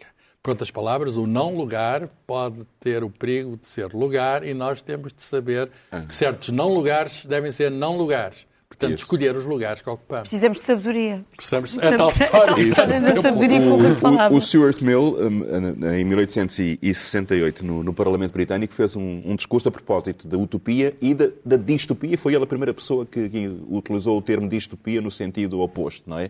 [0.48, 4.82] Por outras palavras, o não lugar pode ter o perigo de ser lugar e nós
[4.82, 5.70] temos de saber
[6.08, 8.48] que certos não lugares devem ser não lugares.
[8.66, 9.04] Portanto, Isso.
[9.04, 10.30] escolher os lugares que ocupamos.
[10.30, 11.26] Precisamos de sabedoria.
[11.36, 12.56] Precisamos, é tal história.
[12.56, 18.32] A história da sabedoria o O, o Stuart Mill, um, em 1868, no, no Parlamento
[18.32, 22.18] Britânico, fez um, um discurso a propósito da utopia e da, da distopia.
[22.18, 26.18] Foi ele a primeira pessoa que, que utilizou o termo distopia no sentido oposto, não
[26.18, 26.30] é?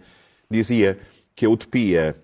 [0.49, 0.97] Dizia
[1.35, 2.15] que a utopia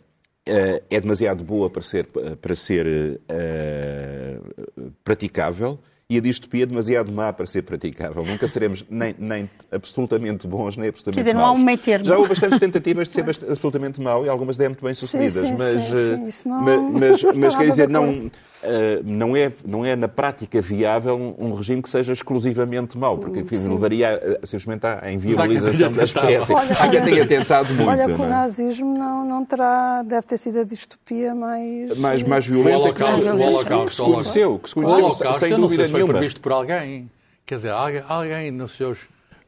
[0.46, 2.08] é demasiado boa para ser,
[2.42, 4.40] para ser eh,
[5.04, 8.24] praticável e a distopia é demasiado má para ser praticável.
[8.26, 11.60] Nunca seremos nem, nem absolutamente bons, nem absolutamente Quer dizer, não há maus.
[11.62, 12.06] um meio termo.
[12.06, 15.56] Já houve bastantes tentativas de ser absolutamente mau e algumas deram muito bem sucedidas, sim,
[15.58, 18.32] mas, sim, eh, sim, isso não- ma- mas, mas, estou quer dizer, não,
[18.63, 23.18] eh, não, é, não é na prática viável um, um regime que seja exclusivamente mau,
[23.18, 23.70] porque enfim, Sim.
[23.70, 26.28] levaria a, simplesmente à Mas inviabilização tenha da tentado.
[26.30, 26.54] espécie.
[26.54, 27.89] Olha, Há quem tenha tentado muito.
[27.89, 28.30] Olha que o não é?
[28.30, 31.98] nazismo não, não terá, deve ter sido a distopia mais...
[31.98, 34.60] mais, mais O violenta que se, Holocausto, o que se- Holocausto, que se o conheceu,
[34.60, 37.10] que se O conheceu sem dúvida foi previsto por alguém.
[37.46, 39.00] Quer dizer, alguém, alguém nos seus,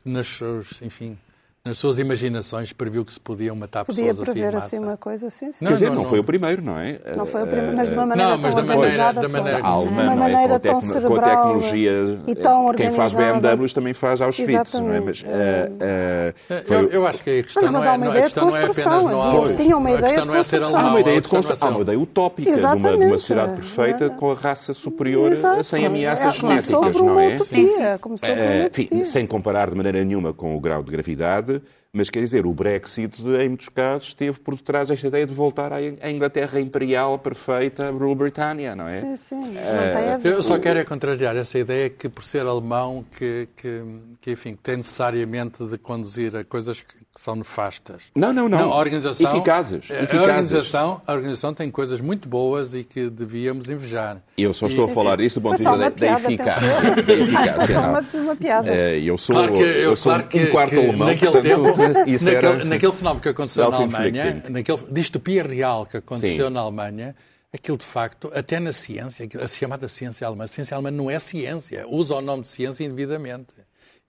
[0.04, 1.18] nas seus, enfim,
[1.66, 4.98] nas suas imaginações previu que se podiam matar Podia pessoas assim em prever assim uma
[4.98, 5.66] coisa assim, sim.
[5.66, 6.10] Não, Quer dizer, não, não, não.
[6.12, 7.00] foi o primeiro, não é?
[7.18, 9.22] Não foi o primeiro, Eh, mas de uma maneira Não, mas tão da maneira- organizada
[9.22, 9.40] da foi.
[9.40, 10.16] maneira a alemã, de uma não é?
[10.16, 12.20] maneira com, a tão tecno- com a cerebral tecnologia.
[12.28, 13.56] e tão Quem faz organizada.
[13.58, 15.00] BMWs também faz Auschwitz, não é?
[15.00, 15.78] Mas, Exatamente.
[15.82, 18.06] eh, eh, foi- Eu, eu acho que a questão Não, não, mas é, há uma
[18.06, 20.80] não, ideia de é construção, havia- eles tinham uma ideia de é construção.
[20.80, 23.20] Há uma ideia de é construção, há uma ideia utópica de uma, de uma Exatamente.
[23.20, 25.32] sociedade perfeita com a raça superior
[25.64, 26.84] sem ameaças É, genéticas, não é?
[26.84, 29.06] Começou por uma Eh, utopia.
[29.06, 31.55] sem comparar de maneira nenhuma com o grau de gravidade,
[31.96, 35.72] mas quer dizer, o Brexit, em muitos casos, esteve por detrás desta ideia de voltar
[35.72, 39.00] à Inglaterra imperial perfeita, Rule Britannia, não é?
[39.00, 39.40] Sim, sim.
[39.54, 40.34] Não tem a ver.
[40.34, 43.84] Eu só quero é contrariar essa ideia que, por ser alemão, que, que,
[44.20, 48.04] que, enfim, tem necessariamente de conduzir a coisas que, que são nefastas.
[48.14, 48.74] Não, não, não.
[48.74, 50.20] a organização, Eficazes, A eficazes.
[50.20, 54.22] organização, a organização tem coisas muito boas e que devíamos invejar.
[54.38, 56.82] Eu só estou a falar disso do ponto de vista da, uma da piada, eficácia.
[57.06, 57.90] Da eficácia, só não.
[57.90, 58.76] uma, uma piada.
[58.76, 61.32] Eh, eu sou, Claro que, eu, eu sou claro que, um quarto que alemão, naquele
[61.32, 62.66] portanto, tempo, isso naquele, era...
[62.66, 63.78] naquele fenómeno que aconteceu na.
[63.78, 66.54] Alemanha, naquele distopia real que aconteceu Sim.
[66.54, 67.16] na Alemanha,
[67.54, 71.18] aquilo de facto, até na ciência, a chamada ciência alemã, a ciência alemã não é
[71.18, 73.65] ciência, usa o nome de ciência indevidamente.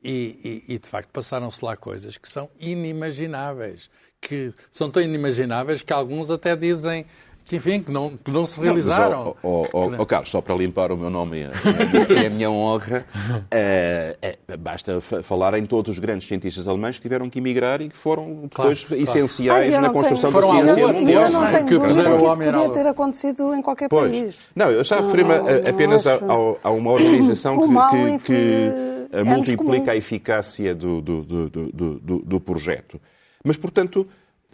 [0.08, 3.90] E, e- e, de facto passaram-se lá coisas que são inimagináveis,
[4.20, 7.04] que são tão inimagináveis que alguns até dizem
[7.44, 9.36] que, enfim, que não, que não se Não, realizaram.
[9.42, 12.50] ó, ó, ó, ó, Carlos, só para limpar o meu nome é, é a minha
[12.50, 13.04] honra,
[13.52, 17.80] eh, é, basta fa- falar em todos os grandes cientistas alemães que tiveram que emigrar
[17.80, 19.00] e que foram depois claro.
[19.02, 21.22] essenciais eu na não construção tenho- da ciência eu, mundial.
[21.22, 24.10] eu não tenho que dúvida que o isso podia ter acontecido em qualquer Pois.
[24.10, 24.38] país.
[24.54, 26.18] Não, eu já Não, referi-me a- não, a- apenas a,
[26.64, 29.90] a uma organização O mal, que, enfim, que, que multiplica comum.
[29.90, 33.00] a eficácia do, do, do, do, projeto.
[33.44, 34.06] Mas, portanto,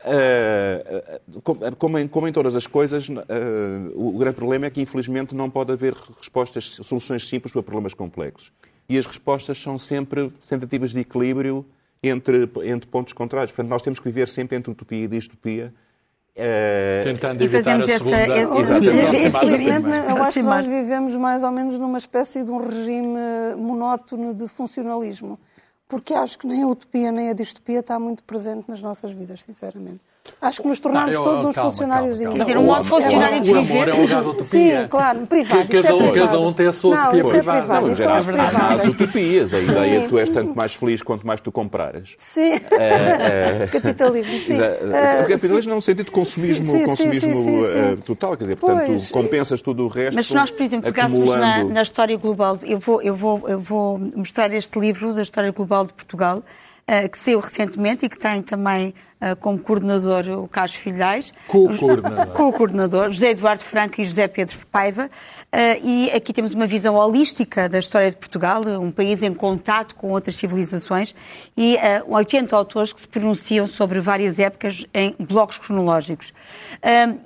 [0.04, 4.80] eh, como, como em, como em todas as coisas, eh, o grande problema é que,
[4.80, 8.52] infelizmente, não pode haver respostas, soluções simples para problemas complexos.
[8.88, 11.64] E as respostas são sempre tentativas de equilíbrio
[12.02, 13.52] entre, entre pontos contrários.
[13.52, 15.72] Portanto, nós temos que viver sempre entre utopia e distopia
[16.34, 18.38] eh, Tentando E evitar fazemos essa- segunda.
[18.38, 19.26] esse- ou a Exatamente.
[19.26, 20.10] Infelizmente, primeira.
[20.10, 23.18] eu acho que nós vivemos mais ou menos numa espécie de um regime
[23.56, 25.38] monótono de funcionalismo.
[25.88, 29.42] Porque acho que nem a utopia nem a distopia está muito presente nas nossas vidas,
[29.42, 30.00] sinceramente.
[30.40, 32.44] Acho que nos tornamos Não, eu- todos uns calma, funcionários calma, Quer calma.
[32.44, 33.88] dizer, um O modo funcionário de O amor viver.
[33.88, 34.82] é um lugar de utopia.
[34.82, 35.66] Sim, claro, privado.
[35.68, 36.26] Que isso cada é um- privado.
[36.32, 37.58] cada um tem a sua não, utopia isso é privada.
[37.58, 37.86] privado.
[37.86, 38.56] Não, Isso é privado.
[38.56, 39.54] há as utopias.
[39.54, 40.02] A ideia Sim.
[40.02, 42.14] de tu és tanto mais feliz quanto mais tu comprares.
[42.18, 42.52] Sim,
[43.70, 44.52] capitalismo, sim.
[44.54, 47.78] Exa- Ah, o capitalismo é um sentido de consumismo, Sim, sim, consumismo sim, sim, sim.
[47.78, 49.10] eh, total, quer dizer, portanto, Pois.
[49.10, 50.14] compensas tudo o resto.
[50.16, 51.74] Mas se nós, por exemplo, pegássemos na, acumulando.
[51.74, 55.86] na história global, eu vou, eu, vou, eu vou mostrar este livro da história global
[55.86, 56.42] de Portugal,
[56.86, 58.94] eh, que saiu recentemente e que tem também
[59.40, 61.32] como coordenador o Carlos Filhais.
[61.46, 62.26] Co-coordenador.
[62.34, 65.10] Co-coordenador, José Eduardo Franco e José Pedro Paiva.
[65.50, 69.94] Eh, e aqui temos uma visão holística da história de Portugal, um país em contato
[69.94, 71.14] com outras civilizações,
[71.56, 76.32] e eh, 80 autores que se pronunciam sobre várias épocas em blocos cronológicos.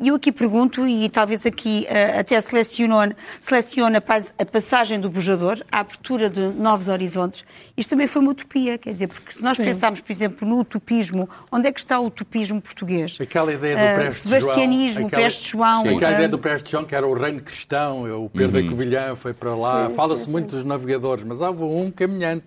[0.00, 1.87] E eu aqui pergunto, e talvez aqui
[2.18, 7.44] até seleciono, seleciono a pas- a passagem do bujador, a abertura de novos horizontes.
[7.76, 9.64] Isto também foi uma utopia, quer dizer, porque se nós Sim.
[9.64, 13.16] pensarmos, por exemplo, no utopismo, onde é que está o utopismo português?
[13.20, 14.40] Aquela ideia do Ah, Preste João.
[14.40, 15.83] Sebastianismo, aquela- Preste João.
[15.85, 15.96] Sim.
[15.96, 19.33] Aquela ideia do Preste João, que era o reino cristão, o Pedro da Covilhã foi
[19.33, 19.90] para lá.
[19.90, 20.57] Fala-se muito sim.
[20.59, 22.46] dos navegadores, mas houve um caminhante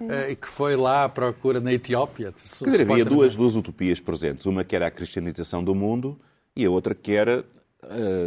[0.00, 2.32] eh, que foi lá à procura na Etiópia.
[2.32, 4.46] Quer dizer, havia duas, duas utopias presentes.
[4.46, 6.18] Uma que era a cristianização do mundo
[6.54, 7.44] e a outra que era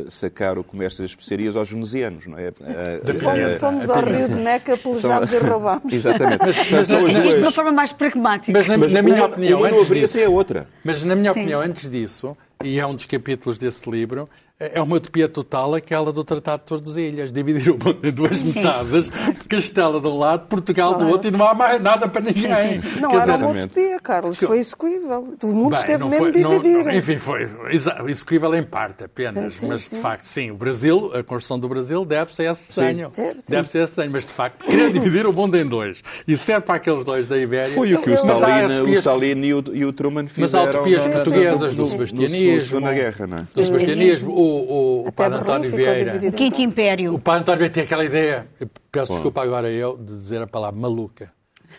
[0.09, 2.47] sacar o comércio das especiarias aos venezianos, não é?
[2.47, 5.93] Eh, Fomos, fomos ao Rio de Meca, pelejámos e roubámos.
[5.93, 6.37] Exatamente.
[6.39, 8.51] Portanto, são as mas- Isto de uma forma mais pragmática.
[8.57, 10.67] Mas na, Mas na minha opinião, antes haveria disso, a outra.
[10.83, 11.39] Mas na minha Sim.
[11.39, 16.11] opinião, antes disso, e é um dos capítulos desse livro, é uma utopia total aquela
[16.11, 19.09] do Tratado de Tordesilhas, dividir o mundo em duas metades,
[19.47, 22.81] Castela de um lado, Portugal do outro, e não há mais nada para ninguém.
[22.99, 24.37] Não Quer era dizer, uma utopia, Carlos.
[24.37, 25.33] Foi execuível.
[25.43, 26.89] O mundo Bem, esteve não mesmo foi- não- dividido.
[26.91, 29.95] enfim, foi exa- execuível em parte apenas, Sim, mas sim.
[29.95, 33.07] de facto, sim, o Brasil, a construção do Brasil deve-se a esse desenho.
[33.47, 36.65] Deve-se a esse desenho, mas de facto, querer dividir o mundo em dois e serve
[36.65, 37.69] para aqueles dois da Ibéria.
[37.73, 40.31] Foi o que o Mas Stalin, o utopias- Stalin e, o, e o Truman Mas
[40.33, 42.53] fizeram há utopias portuguesas do sebastianismo.
[42.55, 43.45] Na Segunda Guerra, não é?
[43.53, 44.48] Do sebastianismo, o, o, o.
[44.49, 47.13] O Quinto Império.
[47.13, 50.47] O padre António Vieira tem aquela ideia, eu peço desculpa agora eu, de dizer a
[50.47, 51.31] palavra maluca,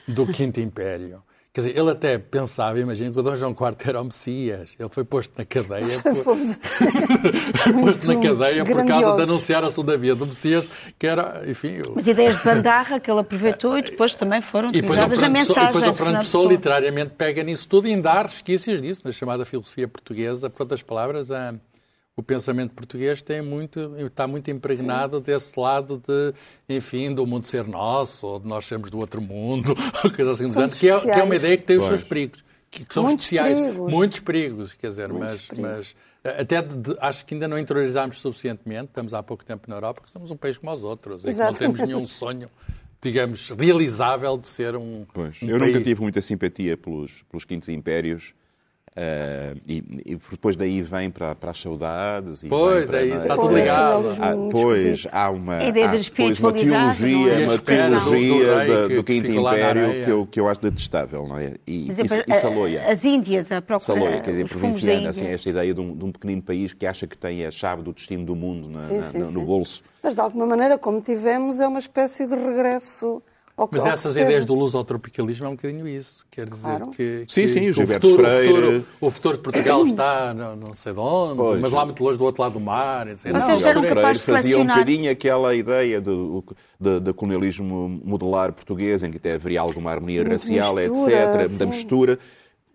[0.06, 1.22] do Quinto Império.
[1.52, 4.70] Quer dizer, ele até pensava, imagina, que o Dom João IV era o Messias.
[4.78, 5.85] Ele foi posto na cadeia.
[6.00, 6.56] por- Fomos
[7.83, 11.80] posto na cadeia por causa de anunciar a segunda via do Messias, que era, enfim...
[11.88, 15.09] o- As ideias de bandarra que ele aproveitou e depois também foram o utilizadas na
[15.09, 15.66] Pessoa, e mensagem.
[15.72, 16.48] depois o Fernando Pessoa.
[16.48, 20.48] literariamente pega nisso tudo e ainda há resquícios disso, na chamada filosofia portuguesa.
[20.48, 21.54] Por outras palavras, a-
[22.20, 26.33] o pensamento português tem muito, está muito impregnado desse lado de,
[26.68, 30.44] enfim, do mundo ser nosso, ou de nós sermos do outro mundo, ou coisa assim
[30.78, 32.00] que é, que é uma ideia que tem os Pois.
[32.00, 32.44] seus perigos.
[32.70, 33.92] Que, que são Muitos especiais, perigos.
[33.92, 35.70] muitos perigos, quer dizer, Muitos mas, perigos.
[35.76, 35.96] mas
[36.37, 39.74] eh, até de- de- acho que ainda não interiorizámos suficientemente, estamos há pouco tempo na
[39.74, 42.48] Europa, que somos um país como os outros, e que não temos nenhum sonho,
[43.02, 45.72] digamos, realizável de ser um, Pois, um eu país.
[45.72, 48.35] nunca tive muita simpatia pelos, pelos quintos impérios.
[48.96, 52.42] Eh, e, e depois daí vem para, para as saudades.
[52.42, 54.03] E Pois, vem para, é isso, está Pois, tudo ligado.
[54.09, 56.53] nacionalismo Ah, pois, há uma, A ideia há da depois uma é?
[56.53, 60.48] teologia, a uma espera do- do teologia do que Quinto Império que eu, que eu
[60.48, 61.55] acho detestável, não é?
[61.66, 62.85] E, Por e, e Saloia.
[62.88, 66.11] As Índias, a procura, Saloia, quer dizer, provinciana, assim, esta ideia de um, de um
[66.12, 69.03] pequenino país que acha que tem a chave do destino do mundo na- Sim, na-
[69.05, 69.33] sim, no, sim.
[69.35, 69.83] no bolso.
[70.03, 73.22] Mas de alguma maneira, como tivemos, é uma espécie de regresso
[73.70, 76.25] Mas essas ideias do lusotropicalismo é um bocadinho isso.
[76.31, 76.90] Quer dizer Claro.
[76.90, 78.49] que, Sim, que- sim, o que Gilberto futuro, Freire.
[78.53, 81.61] O futuro, o futuro de Portugal está não, não sei de onde, Pois.
[81.61, 83.09] mas lá muito longe do outro lado do mar.
[83.09, 83.31] Etc.
[83.33, 86.44] Vocês Não, eram capazes de fazia um bocadinho aquela ideia do,
[86.79, 91.49] do, do colonialismo modular português, em que até haveria alguma harmonia Muita racial, mistura, etc.,
[91.49, 91.59] sim.
[91.59, 92.18] da mistura.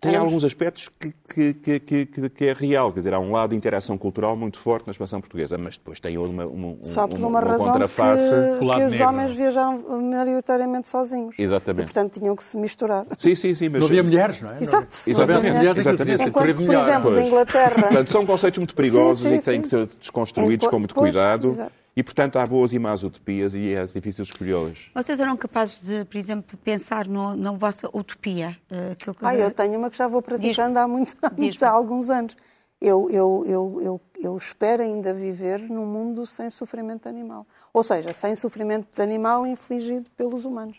[0.06, 1.12] Tem Éramos- alguns aspectos que,
[1.54, 2.92] que, que, que- é real.
[2.92, 5.98] Quer dizer, há um lado de interação cultural muito forte na expansão portuguesa, mas depois
[6.00, 8.22] tem uma, uma, um- Só por uma, uma, uma razão contraface.
[8.30, 9.08] que, que os negro.
[9.08, 11.38] homens viajavam maioritariamente sozinhos.
[11.38, 11.90] Exatamente.
[11.90, 13.04] E, portanto, tinham que se misturar.
[13.18, 13.68] Sim, sim, sim.
[13.68, 14.56] Mas, Não havia mulheres, não é?
[14.62, 14.86] Exato.
[15.08, 17.16] Não havia mulheres, sido Enquanto que, por exemplo, Pois.
[17.16, 17.82] da Inglaterra...
[17.82, 19.62] Portanto, são conceitos muito perigosos Sim, sim, e que têm sim.
[19.62, 21.48] que ser desconstruídos Enqu- com muito pois, cuidado.
[21.48, 21.72] exato.
[21.98, 24.90] E, portanto, há boas e más utopias e é difícil escolhê-las.
[24.94, 28.54] Vocês eram capazes de, por exemplo, pensar no, na vossa utopia?
[28.70, 31.70] eh, que- Ah, eu tenho uma que já vou praticando há, muitos, há, muitos- há
[31.70, 32.36] alguns anos.
[32.78, 37.46] Eu, eu, eu, eu, eu espero ainda viver num mundo sem sofrimento animal.
[37.72, 40.76] Ou seja, sem sofrimento de animal infligido pelos humanos.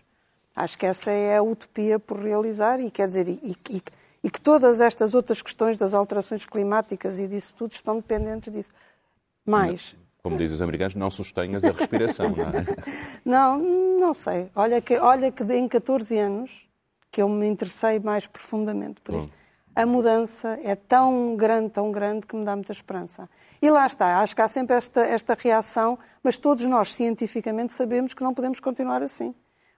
[0.56, 3.82] Acho que essa é a utopia por realizar e quer dizer, e, e-
[4.23, 8.71] e que todas estas outras questões das alterações climáticas e disso tudo estão dependentes disso.
[9.43, 9.95] Mais,
[10.28, 12.66] Como dizem os americanos, não sustenhas a respiração, não é?
[13.24, 13.58] Não,
[13.98, 14.50] não sei.
[14.56, 16.68] Olha que, olha que em 14 anos
[17.10, 19.34] que eu me interessei mais profundamente por isto.
[19.74, 23.30] a mudança é tão grande, tão grande, que me dá muita esperança.
[23.62, 28.13] E lá está, acho que há sempre esta, esta reação, mas todos nós, cientificamente, sabemos
[28.13, 29.34] que não podemos continuar assim.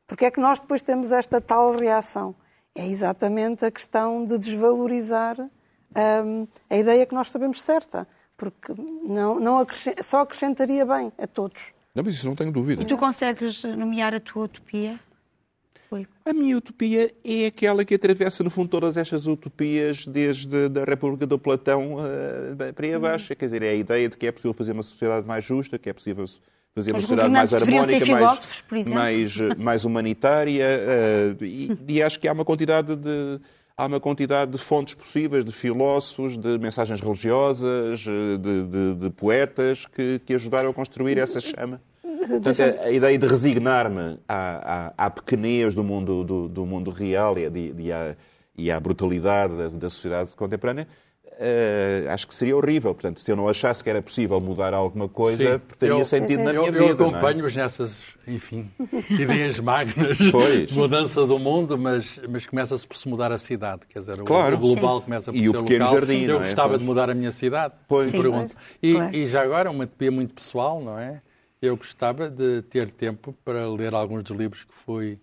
[0.07, 2.35] Porque é que nós depois temos esta tal reação?
[2.73, 8.07] É exatamente a questão de desvalorizar hum, a ideia que nós sabemos certa.
[8.39, 8.73] Porque
[9.03, 11.73] não, não acrescent, só acrescentaria bem a todos.
[11.93, 12.81] Não, mas isso não tenho dúvida.
[12.81, 14.97] E tu consegues nomear a tua utopia?
[15.89, 16.07] Foi.
[16.23, 21.27] A minha utopia é aquela que atravessa, no fundo, todas estas utopias, desde a República
[21.27, 23.35] do Platão uh, para aí abaixo.
[23.35, 25.89] Quer dizer, é a ideia de que é possível fazer uma sociedade mais justa, que
[25.89, 26.25] é possível
[26.73, 30.65] fazer uma Os sociedade mais harmónica, mais, mais, eh, mais humanitária.
[30.65, 33.41] uh, e, e acho que há uma quantidade de
[33.79, 39.09] há uma quantidade de fontes possíveis, de filósofos, de mensagens religiosas, eh, de, de- de
[39.11, 41.81] poetas que, que ajudaram a construir essa chama.
[42.27, 47.37] Portanto, a, ideia de resignar-me à, à, à pequenez do mundo, do, do mundo real
[47.37, 48.15] e, de- e à,
[48.57, 50.85] e à brutalidade da, da sociedade contemporânea,
[51.41, 52.93] eh, acho que seria horrível.
[52.93, 55.61] Portanto, se eu não achasse que era possível mudar alguma coisa, Sim.
[55.79, 56.95] teria Eu- sentido na Eu, minha eu vida.
[57.03, 57.09] não é?
[57.17, 58.69] acompanho-os nessas, enfim,
[59.09, 60.67] ideias magnas Pois.
[60.69, 63.81] de mudança do mundo, mas, mas começa-se por se mudar a cidade.
[63.87, 64.55] Quer dizer, o- Claro.
[64.57, 65.99] o global começa por E o ser pequeno local.
[65.99, 66.39] jardim, Eu é?
[66.39, 66.79] gostava Pois.
[66.81, 68.11] de mudar a minha cidade, Pois.
[68.11, 68.53] me pergunto.
[68.83, 69.15] E, Claro.
[69.15, 71.21] e já agora, uma utopia muito pessoal, não é?
[71.61, 75.17] Eu gostava de ter tempo para ler alguns dos livros que fui,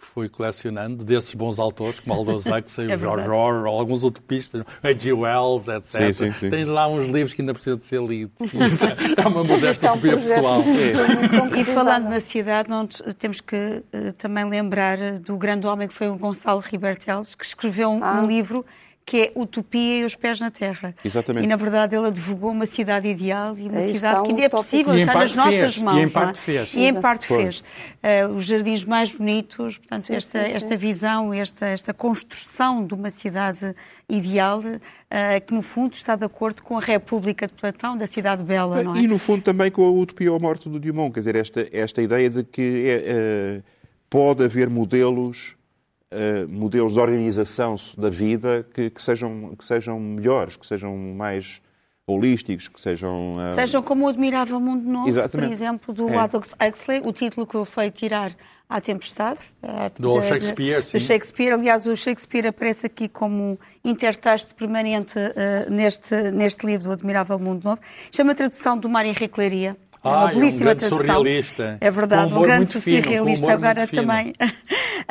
[0.00, 3.28] que fui colecionando, desses bons autores, como Aldous Huxley, É o George.
[3.28, 5.12] Orwell, alguns utopistas, H.G.
[5.12, 5.84] Wells, etc.
[5.84, 6.50] Sim, sim, sim.
[6.50, 8.34] Tens lá uns livros que ainda precisam de ser lidos.
[8.40, 8.86] Isso
[9.20, 10.62] é uma modesta é um utopia pessoal.
[10.62, 15.86] muito E falando na cidade, não te- temos que eh, também lembrar do grande homem
[15.86, 18.20] que foi o Gonçalo Riberteles, que escreveu um, Ah.
[18.22, 18.64] um livro
[19.10, 20.94] que é Utopia e os Pés na Terra.
[21.04, 21.44] Exatamente.
[21.44, 24.42] E, na verdade, ele advogou uma cidade ideal e uma Aí cidade que um ainda
[24.44, 25.94] é possível, E em está nas parte nossas fez, e mãos.
[25.94, 26.08] em não é?
[26.12, 26.74] parte fez.
[26.74, 27.42] E em parte Foi.
[27.42, 27.64] fez.
[28.04, 30.56] Eh, os jardins mais bonitos, portanto, Sim, esta, sim, sim.
[30.56, 33.74] esta visão, esta, esta construção de uma cidade
[34.08, 34.62] ideal,
[35.10, 38.80] eh, que no fundo está de acordo com a República de Platão, da cidade bela,
[38.84, 39.00] não é?
[39.00, 41.12] E, no fundo, também com a utopia ou a morte do Dumont.
[41.12, 43.62] Quer dizer, esta, esta ideia de que é, eh,
[44.08, 45.56] pode haver modelos,
[46.10, 51.60] eh, modelos de organização da vida que, que sejam, que sejam melhores, que sejam mais
[52.06, 53.36] holísticos, que sejam...
[53.40, 55.46] eh, Sejam como o Admirável Mundo Novo, Exatamente.
[55.48, 56.16] por exemplo, do É.
[56.16, 58.34] Aldous Huxley, o título que ele foi tirar
[58.68, 59.40] à Tempestade.
[59.62, 60.98] eh, Do de- Shakespeare, de- sim.
[60.98, 61.52] Do Shakespeare.
[61.52, 67.62] Aliás, o Shakespeare aparece aqui como intertexto permanente eh, neste, neste livro do Admirável Mundo
[67.64, 67.80] Novo.
[68.10, 69.76] Chama a tradução do Mário Henrique Leiria.
[70.02, 70.98] É Ah, uma é um belíssima grande tradução.
[70.98, 71.78] surrealista.
[71.80, 74.32] É verdade, um humor grande fino, surrealista agora também.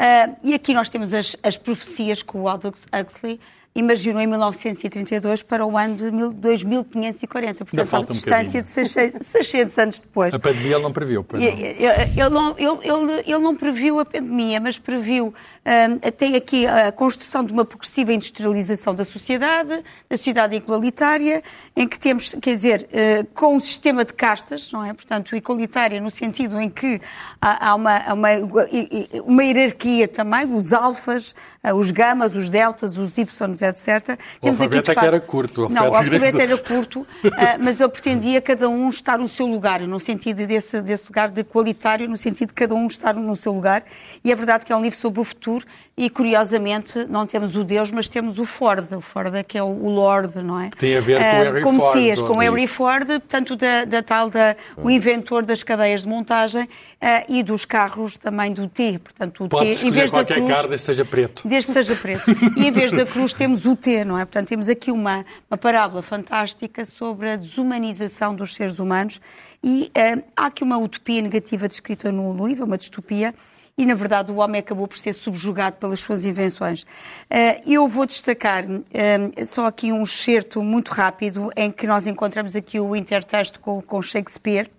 [0.02, 3.38] Ah, e aqui nós temos as, as profecias que o Aldous Huxley
[3.76, 7.66] imaginou em 1932 para o ano de mil- 2540.
[7.66, 10.34] Portanto, falta a um distância de 600, 600 anos depois.
[10.34, 11.50] A pandemia ele não previu, pois não.
[11.50, 15.28] Ele não, ele, ele- ele não previu a pandemia, mas previu.
[15.66, 21.44] hum, tem aqui a construção de uma progressiva industrialização da sociedade, da sociedade igualitária,
[21.76, 24.94] em que temos, quer dizer, eh, com um sistema de castas, não é?
[24.94, 27.00] Portanto, igualitária no sentido em que
[27.42, 28.30] há, há uma, uma,
[29.26, 33.30] uma hierarquia também dos alfas, eh, os gamas, os deltas, os ys,
[33.62, 34.20] etc.
[34.42, 37.90] O alfabeto é que era curto, o Não, o alfabeto era curto, ah, mas ele
[37.90, 42.18] pretendia cada um estar no seu lugar, no sentido desse, desse lugar de qualitário, no
[42.18, 43.84] sentido de cada um estar no seu lugar.
[44.24, 45.66] E é verdade que é um livro sobre o futuro
[46.00, 48.86] e, curiosamente, não temos o Deus, mas temos o Ford.
[48.94, 50.70] O Ford é que é o, o Lord, não é?
[50.70, 52.42] Tem a ver com Ah, Henry como Ford, Messias, com.
[52.42, 56.70] Henry Ford, portanto, da, da tal, da, o inventor das cadeias de montagem
[57.02, 58.98] ah, e dos carros também do T.
[59.00, 61.42] Portanto, o Pode T, em vez da qualquer cruz, carne, desde que seja preto.
[61.46, 62.24] Desde que seja preto.
[62.56, 64.26] E em vez da cruz temos o T, não é?
[64.26, 69.20] Portanto, temos aqui uma, uma parábola fantástica sobre a desumanização dos seres humanos
[69.64, 73.34] e eh, há aqui uma utopia negativa descrita no, livro, uma distopia,
[73.78, 76.86] e na verdade o homem acabou por ser subjugado pelas suas invenções.
[77.30, 82.56] Eh, eu vou destacar eh, só aqui um excerto muito rápido em que nós encontramos
[82.56, 84.70] aqui o intertexto com Shakespeare,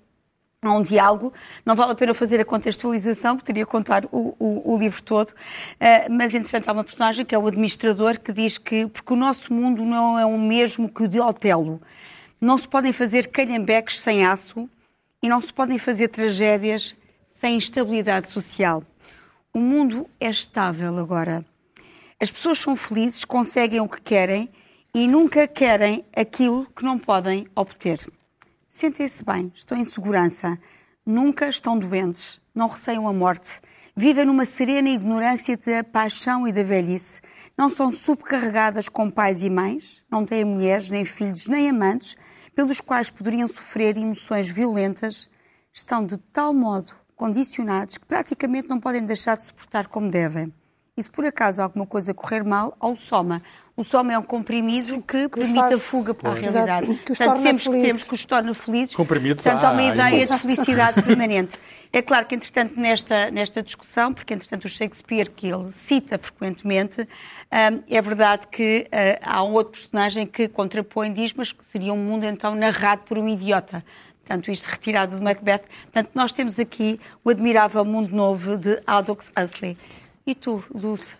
[0.62, 1.32] há um diálogo.
[1.64, 5.02] Não vale a pena fazer a contextualização, porque teria que contar o, o- o livro
[5.02, 5.32] todo.
[5.78, 9.16] Eh, mas, entretanto, há uma personagem que é o administrador que diz que, porque o
[9.16, 11.80] nosso mundo não é o mesmo que o de Otelo.
[12.40, 14.68] Não se podem fazer calhambeques sem aço
[15.22, 16.94] e não se podem fazer tragédias
[17.30, 18.82] sem estabilidade social.
[19.52, 21.44] O mundo é estável agora.
[22.20, 24.48] As pessoas são felizes, conseguem o que querem
[24.94, 27.98] e nunca querem aquilo que não podem obter.
[28.72, 30.56] Sentem-se bem, estão em segurança,
[31.04, 33.60] nunca estão doentes, não receiam a morte,
[33.96, 37.20] vivem numa serena ignorância da paixão e da velhice,
[37.58, 42.16] não são subcarregadas com pais e mães, não têm mulheres, nem filhos, nem amantes,
[42.54, 45.28] pelos quais poderiam sofrer emoções violentas,
[45.72, 50.54] estão de tal modo condicionados que praticamente não podem deixar de se portar como devem.
[50.96, 53.42] E se por acaso alguma coisa correr mal, ao soma.
[53.80, 56.44] O soma é um comprimido Sim, que, que permite faz- a fuga para a Pois.
[56.52, 56.84] realidade.
[56.84, 58.94] Exato, que os Portanto, sempre que temos que os torna felizes.
[58.94, 61.58] Comprimidos Portanto, há uma há, há ideia de felicidade permanente.
[61.90, 67.00] É claro que, entretanto, nesta, nesta discussão, porque, entretanto, o Shakespeare, que ele cita frequentemente,
[67.00, 71.94] hum, é verdade que ah, há um outro personagem que contrapõe, diz, mas que seria
[71.94, 73.82] um mundo, então, narrado por um idiota.
[74.26, 75.62] Portanto, isto retirado de Macbeth.
[75.84, 79.74] Portanto, nós temos aqui o admirável Mundo Novo de Aldous Huxley.
[80.26, 81.18] E tu, Dulce?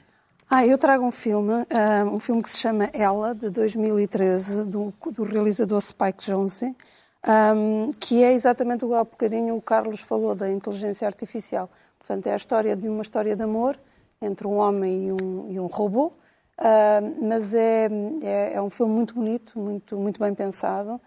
[0.52, 4.92] Ah, eu trago um filme, ah, um filme que se chama Ela, de 2013, do,
[5.12, 6.74] do realizador Spike Jonze,
[7.22, 11.70] ahm, que é exatamente o há bocadinho o Carlos falou da inteligência artificial.
[12.00, 13.78] Portanto, é a história de uma história de amor
[14.20, 16.12] entre um homem e um, e um robô,
[16.58, 17.88] ah, mas é,
[18.20, 21.00] é, é um filme muito bonito, muito, muito bem pensado.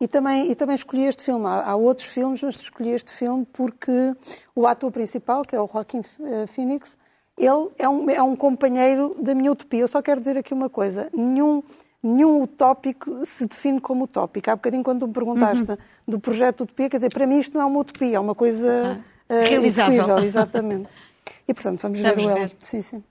[0.00, 1.46] E também, e também escolhi este filme.
[1.46, 3.92] Há, há outros filmes, mas escolhi este filme porque
[4.52, 6.98] o ator principal, que é o Joaquin eh, Phoenix,
[7.36, 9.80] ele é um, é um companheiro da minha utopia.
[9.80, 11.62] Eu só quero dizer aqui uma coisa: nenhum,
[12.02, 14.50] nenhum utópico se define como utópico.
[14.50, 15.64] Há bocadinho, quando me perguntaste
[16.06, 19.00] do projeto Utopia, quer dizer, para mim isto não é uma utopia, é uma coisa
[19.28, 19.94] eh, Realizável.
[19.94, 20.88] execuível, exatamente.
[21.48, 22.40] E portanto, vamos, ver Vamos o Ela.
[22.40, 22.52] ver.
[22.58, 23.04] Sim, sim.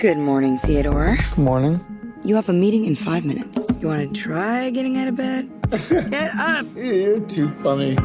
[0.00, 1.16] Good morning, Theodore.
[1.34, 1.80] Good morning.
[2.24, 3.68] You have a meeting in five minutes.
[3.80, 5.48] You want to try getting out of bed?
[6.10, 6.66] Get up!
[6.76, 7.96] You're too funny.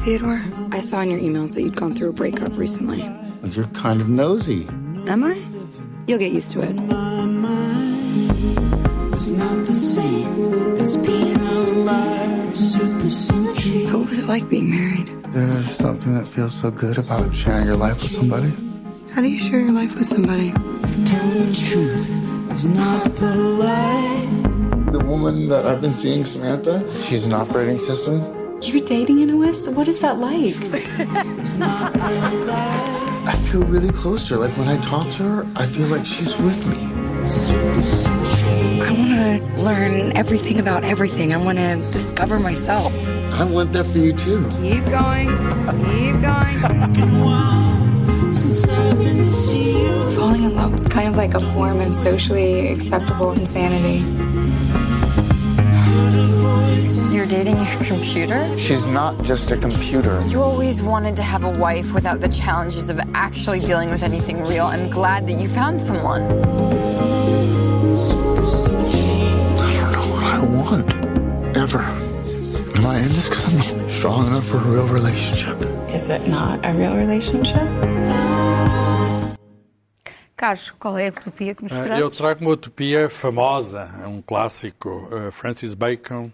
[0.00, 3.02] Theodore, I saw in your emails that you'd gone through a breakup recently.
[3.50, 4.66] You're kind of nosy.
[5.06, 5.38] Am I?
[6.06, 6.70] You'll get used to it.
[9.12, 12.52] It's not the same as being alive.
[12.52, 13.80] Super century.
[13.82, 15.08] So, what was it like being married?
[15.32, 18.52] There's something that feels so good about sharing your life with somebody.
[19.12, 20.52] How do you share your life with somebody?
[20.52, 22.08] Telling the truth
[22.52, 24.47] is not polite.
[24.92, 28.22] The woman that I've been seeing, Samantha, she's an operating system.
[28.62, 29.68] You're dating an OS?
[29.68, 30.54] What is that like?
[33.28, 34.40] I feel really close to her.
[34.40, 36.88] Like when I talk to her, I feel like she's with me.
[38.80, 41.34] I want to learn everything about everything.
[41.34, 42.90] I want to discover myself.
[43.34, 44.48] I want that for you too.
[44.62, 45.28] Keep going.
[45.92, 46.58] Keep going.
[48.32, 50.10] Since I've been to see you.
[50.12, 54.37] Falling in love is kind of like a form of socially acceptable insanity.
[57.12, 58.56] You're dating your computer?
[58.58, 60.20] She's not just a computer.
[60.28, 64.42] You always wanted to have a wife without the challenges of actually dealing with anything
[64.44, 64.64] real.
[64.66, 66.22] I'm glad that you found someone.
[66.22, 66.26] I
[69.82, 71.56] don't know what I want.
[71.56, 71.80] Ever.
[71.80, 75.60] Am I in this because I'm strong enough for a real relationship?
[75.92, 77.68] Is it not a real relationship?
[80.36, 81.98] Carlos, qual é a utopia que nos traz?
[82.00, 86.30] Eu trago uma utopia famosa, é um clássico, eh, Francis Bacon,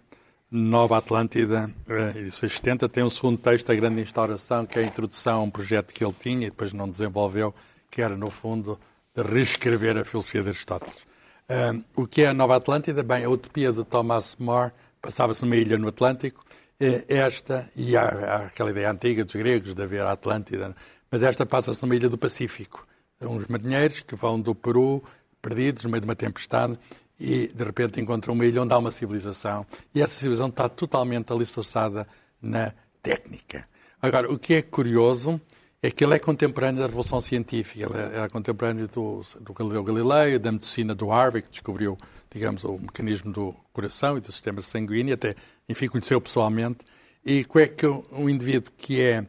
[0.57, 4.86] Nova Atlântida, eh, edições 70, tem um segundo texto, A Grande Instauração, que é a
[4.86, 7.52] introdução a um projeto que ele tinha e depois não desenvolveu,
[7.90, 8.78] que era, no fundo,
[9.16, 11.05] de reescrever a filosofia de Aristóteles.
[11.48, 13.02] Ah, o que é a Nova Atlântida?
[13.02, 14.70] Bem, a utopia de Thomas More
[15.02, 16.44] passava-se numa ilha no Atlântico,
[16.78, 20.72] eh, esta, e há, há aquela ideia antiga dos gregos de haver a Atlântida,
[21.11, 22.86] mas esta passa-se numa ilha do Pacífico.
[23.20, 25.02] Uns marinheiros que vão do Peru,
[25.42, 26.78] perdidos no meio de uma tempestade,
[27.19, 29.67] e de repente encontram uma ilha onde há uma civilização.
[29.95, 32.07] E essa civilização está totalmente alicerçada
[32.41, 33.69] na técnica.
[34.01, 35.41] Agora, o que é curioso
[35.83, 39.85] é que ele é contemporâneo da Revolução Científica, ele é, é contemporâneo do, do Galileu
[39.85, 41.97] Galilei, da medicina do Harvey, que descobriu,
[42.31, 45.35] digamos, o mecanismo do coração e do sistema sanguíneo, até,
[45.69, 46.79] enfim, conheceu pessoalmente.
[47.25, 49.27] E como é que um indivíduo que é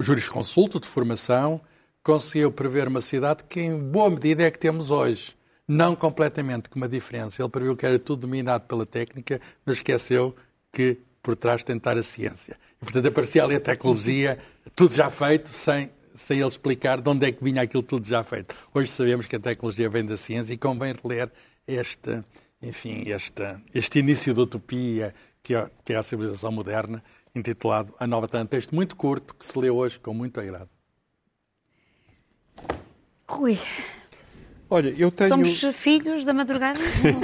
[0.00, 1.60] jurisconsulto de formação
[2.02, 5.36] conseguiu prever uma cidade que, em boa medida, é que temos hoje.
[5.68, 7.42] Não completamente, com uma diferença.
[7.42, 10.34] Ele previu que era tudo dominado pela técnica, mas esqueceu
[10.72, 12.56] que por trás estar a ciência.
[12.80, 14.38] E, portanto, aparecia ali a tecnologia,
[14.74, 18.24] tudo já feito, sem, sem ele explicar de onde é que vinha aquilo tudo já
[18.24, 18.54] feito.
[18.72, 21.30] Hoje sabemos que a tecnologia vem da ciência e convém reler
[21.66, 22.22] este,
[22.62, 23.42] enfim, este,
[23.74, 27.02] este início da utopia que é, que é a civilização moderna,
[27.34, 28.56] intitulado A Nova Atlântida.
[28.56, 30.70] Um texto muito curto que se lê hoje com muito agrado.
[33.28, 33.58] Rui,
[34.70, 36.78] Olha, eu tenho, somos filhos da madrugada?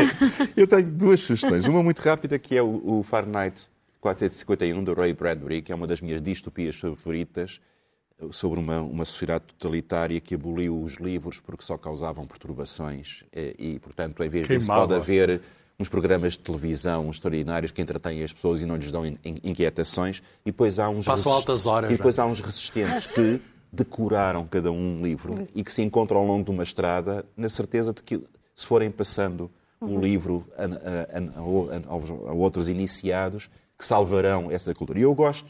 [0.57, 1.67] eu tenho duas sugestões.
[1.67, 3.69] Uma muito rápida, que é o, o Fahrenheit
[4.01, 7.61] 451, do Ray Bradbury, que é uma das minhas distopias favoritas,
[8.31, 13.79] sobre uma, uma sociedade totalitária que aboliu os livros porque só causavam perturbações eh, e,
[13.81, 15.41] portanto, em vez disso pode haver
[15.79, 19.39] uns programas de televisão extraordinários que entretêm as pessoas e não lhes dão in- in-
[19.43, 23.41] inquietações e depois há uns Passam altas horas, e depois há uns resistentes que
[23.75, 27.49] decoraram cada um um livro e que se encontram ao longo de uma estrada na
[27.49, 28.23] certeza de que
[28.55, 29.51] se forem passando
[29.81, 34.99] o livro a, a- a- a- outros iniciados que salvarão essa cultura.
[34.99, 35.49] E eu gosto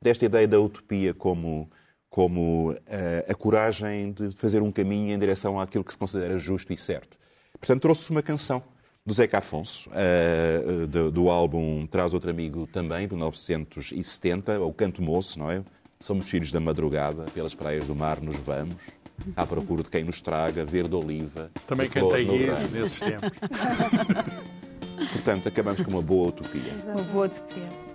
[0.00, 1.68] desta ideia da utopia como,
[2.08, 6.72] como eh, a coragem de fazer um caminho em direção àquilo que se considera justo
[6.72, 7.16] e certo.
[7.58, 8.62] Portanto, trouxe uma canção
[9.04, 15.02] do Zeca Afonso, eh, do, do álbum Traz Outro Amigo também, de 1970, o Canto
[15.02, 15.62] Moço, não é?
[15.98, 18.76] Somos filhos da madrugada, pelas praias do mar nos vamos,
[19.34, 21.50] à procura de quem nos traga, verde oliva.
[21.66, 23.30] Também cantei isso nesses tempos.
[25.12, 26.72] Portanto, acabamos com uma boa utopia.
[26.84, 27.86] Uma boa utopia.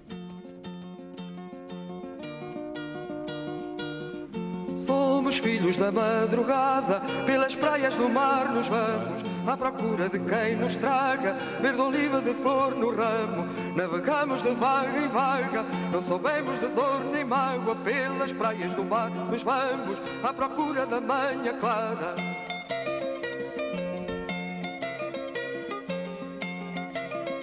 [4.85, 10.75] Somos filhos da madrugada, pelas praias do mar nos vamos, à procura de quem nos
[10.75, 13.47] traga, verde oliva de flor no ramo.
[13.75, 19.09] Navegamos de vaga em vaga, não soubemos de dor nem mágoa, pelas praias do mar
[19.09, 22.15] nos vamos, à procura da manhã clara.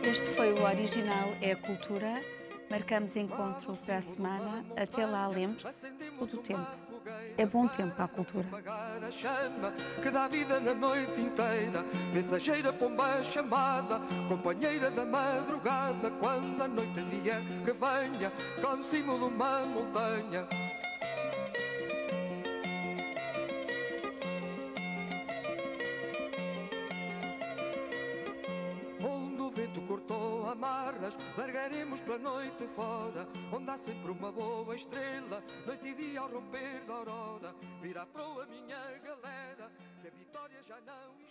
[0.03, 2.22] Este foi o original É a Cultura.
[2.70, 4.64] Marcamos encontro para a semana.
[4.76, 5.68] Até lá, lembre-se,
[6.18, 6.88] o tempo.
[7.36, 8.46] É bom tempo para a cultura.
[9.06, 11.84] a chama que dá vida na noite inteira.
[12.12, 16.11] Mensageira pomba chamada, companheira da madrugada.
[16.18, 20.46] Quando a noite vier, que venha, no cimo de uma montanha.
[31.09, 33.26] Amarras, largaremos pela noite fora.
[33.52, 37.54] Onde há sempre uma boa estrela, noite e dia ao romper da aurora.
[37.80, 41.28] Virá proa minha galera, que a vitória já não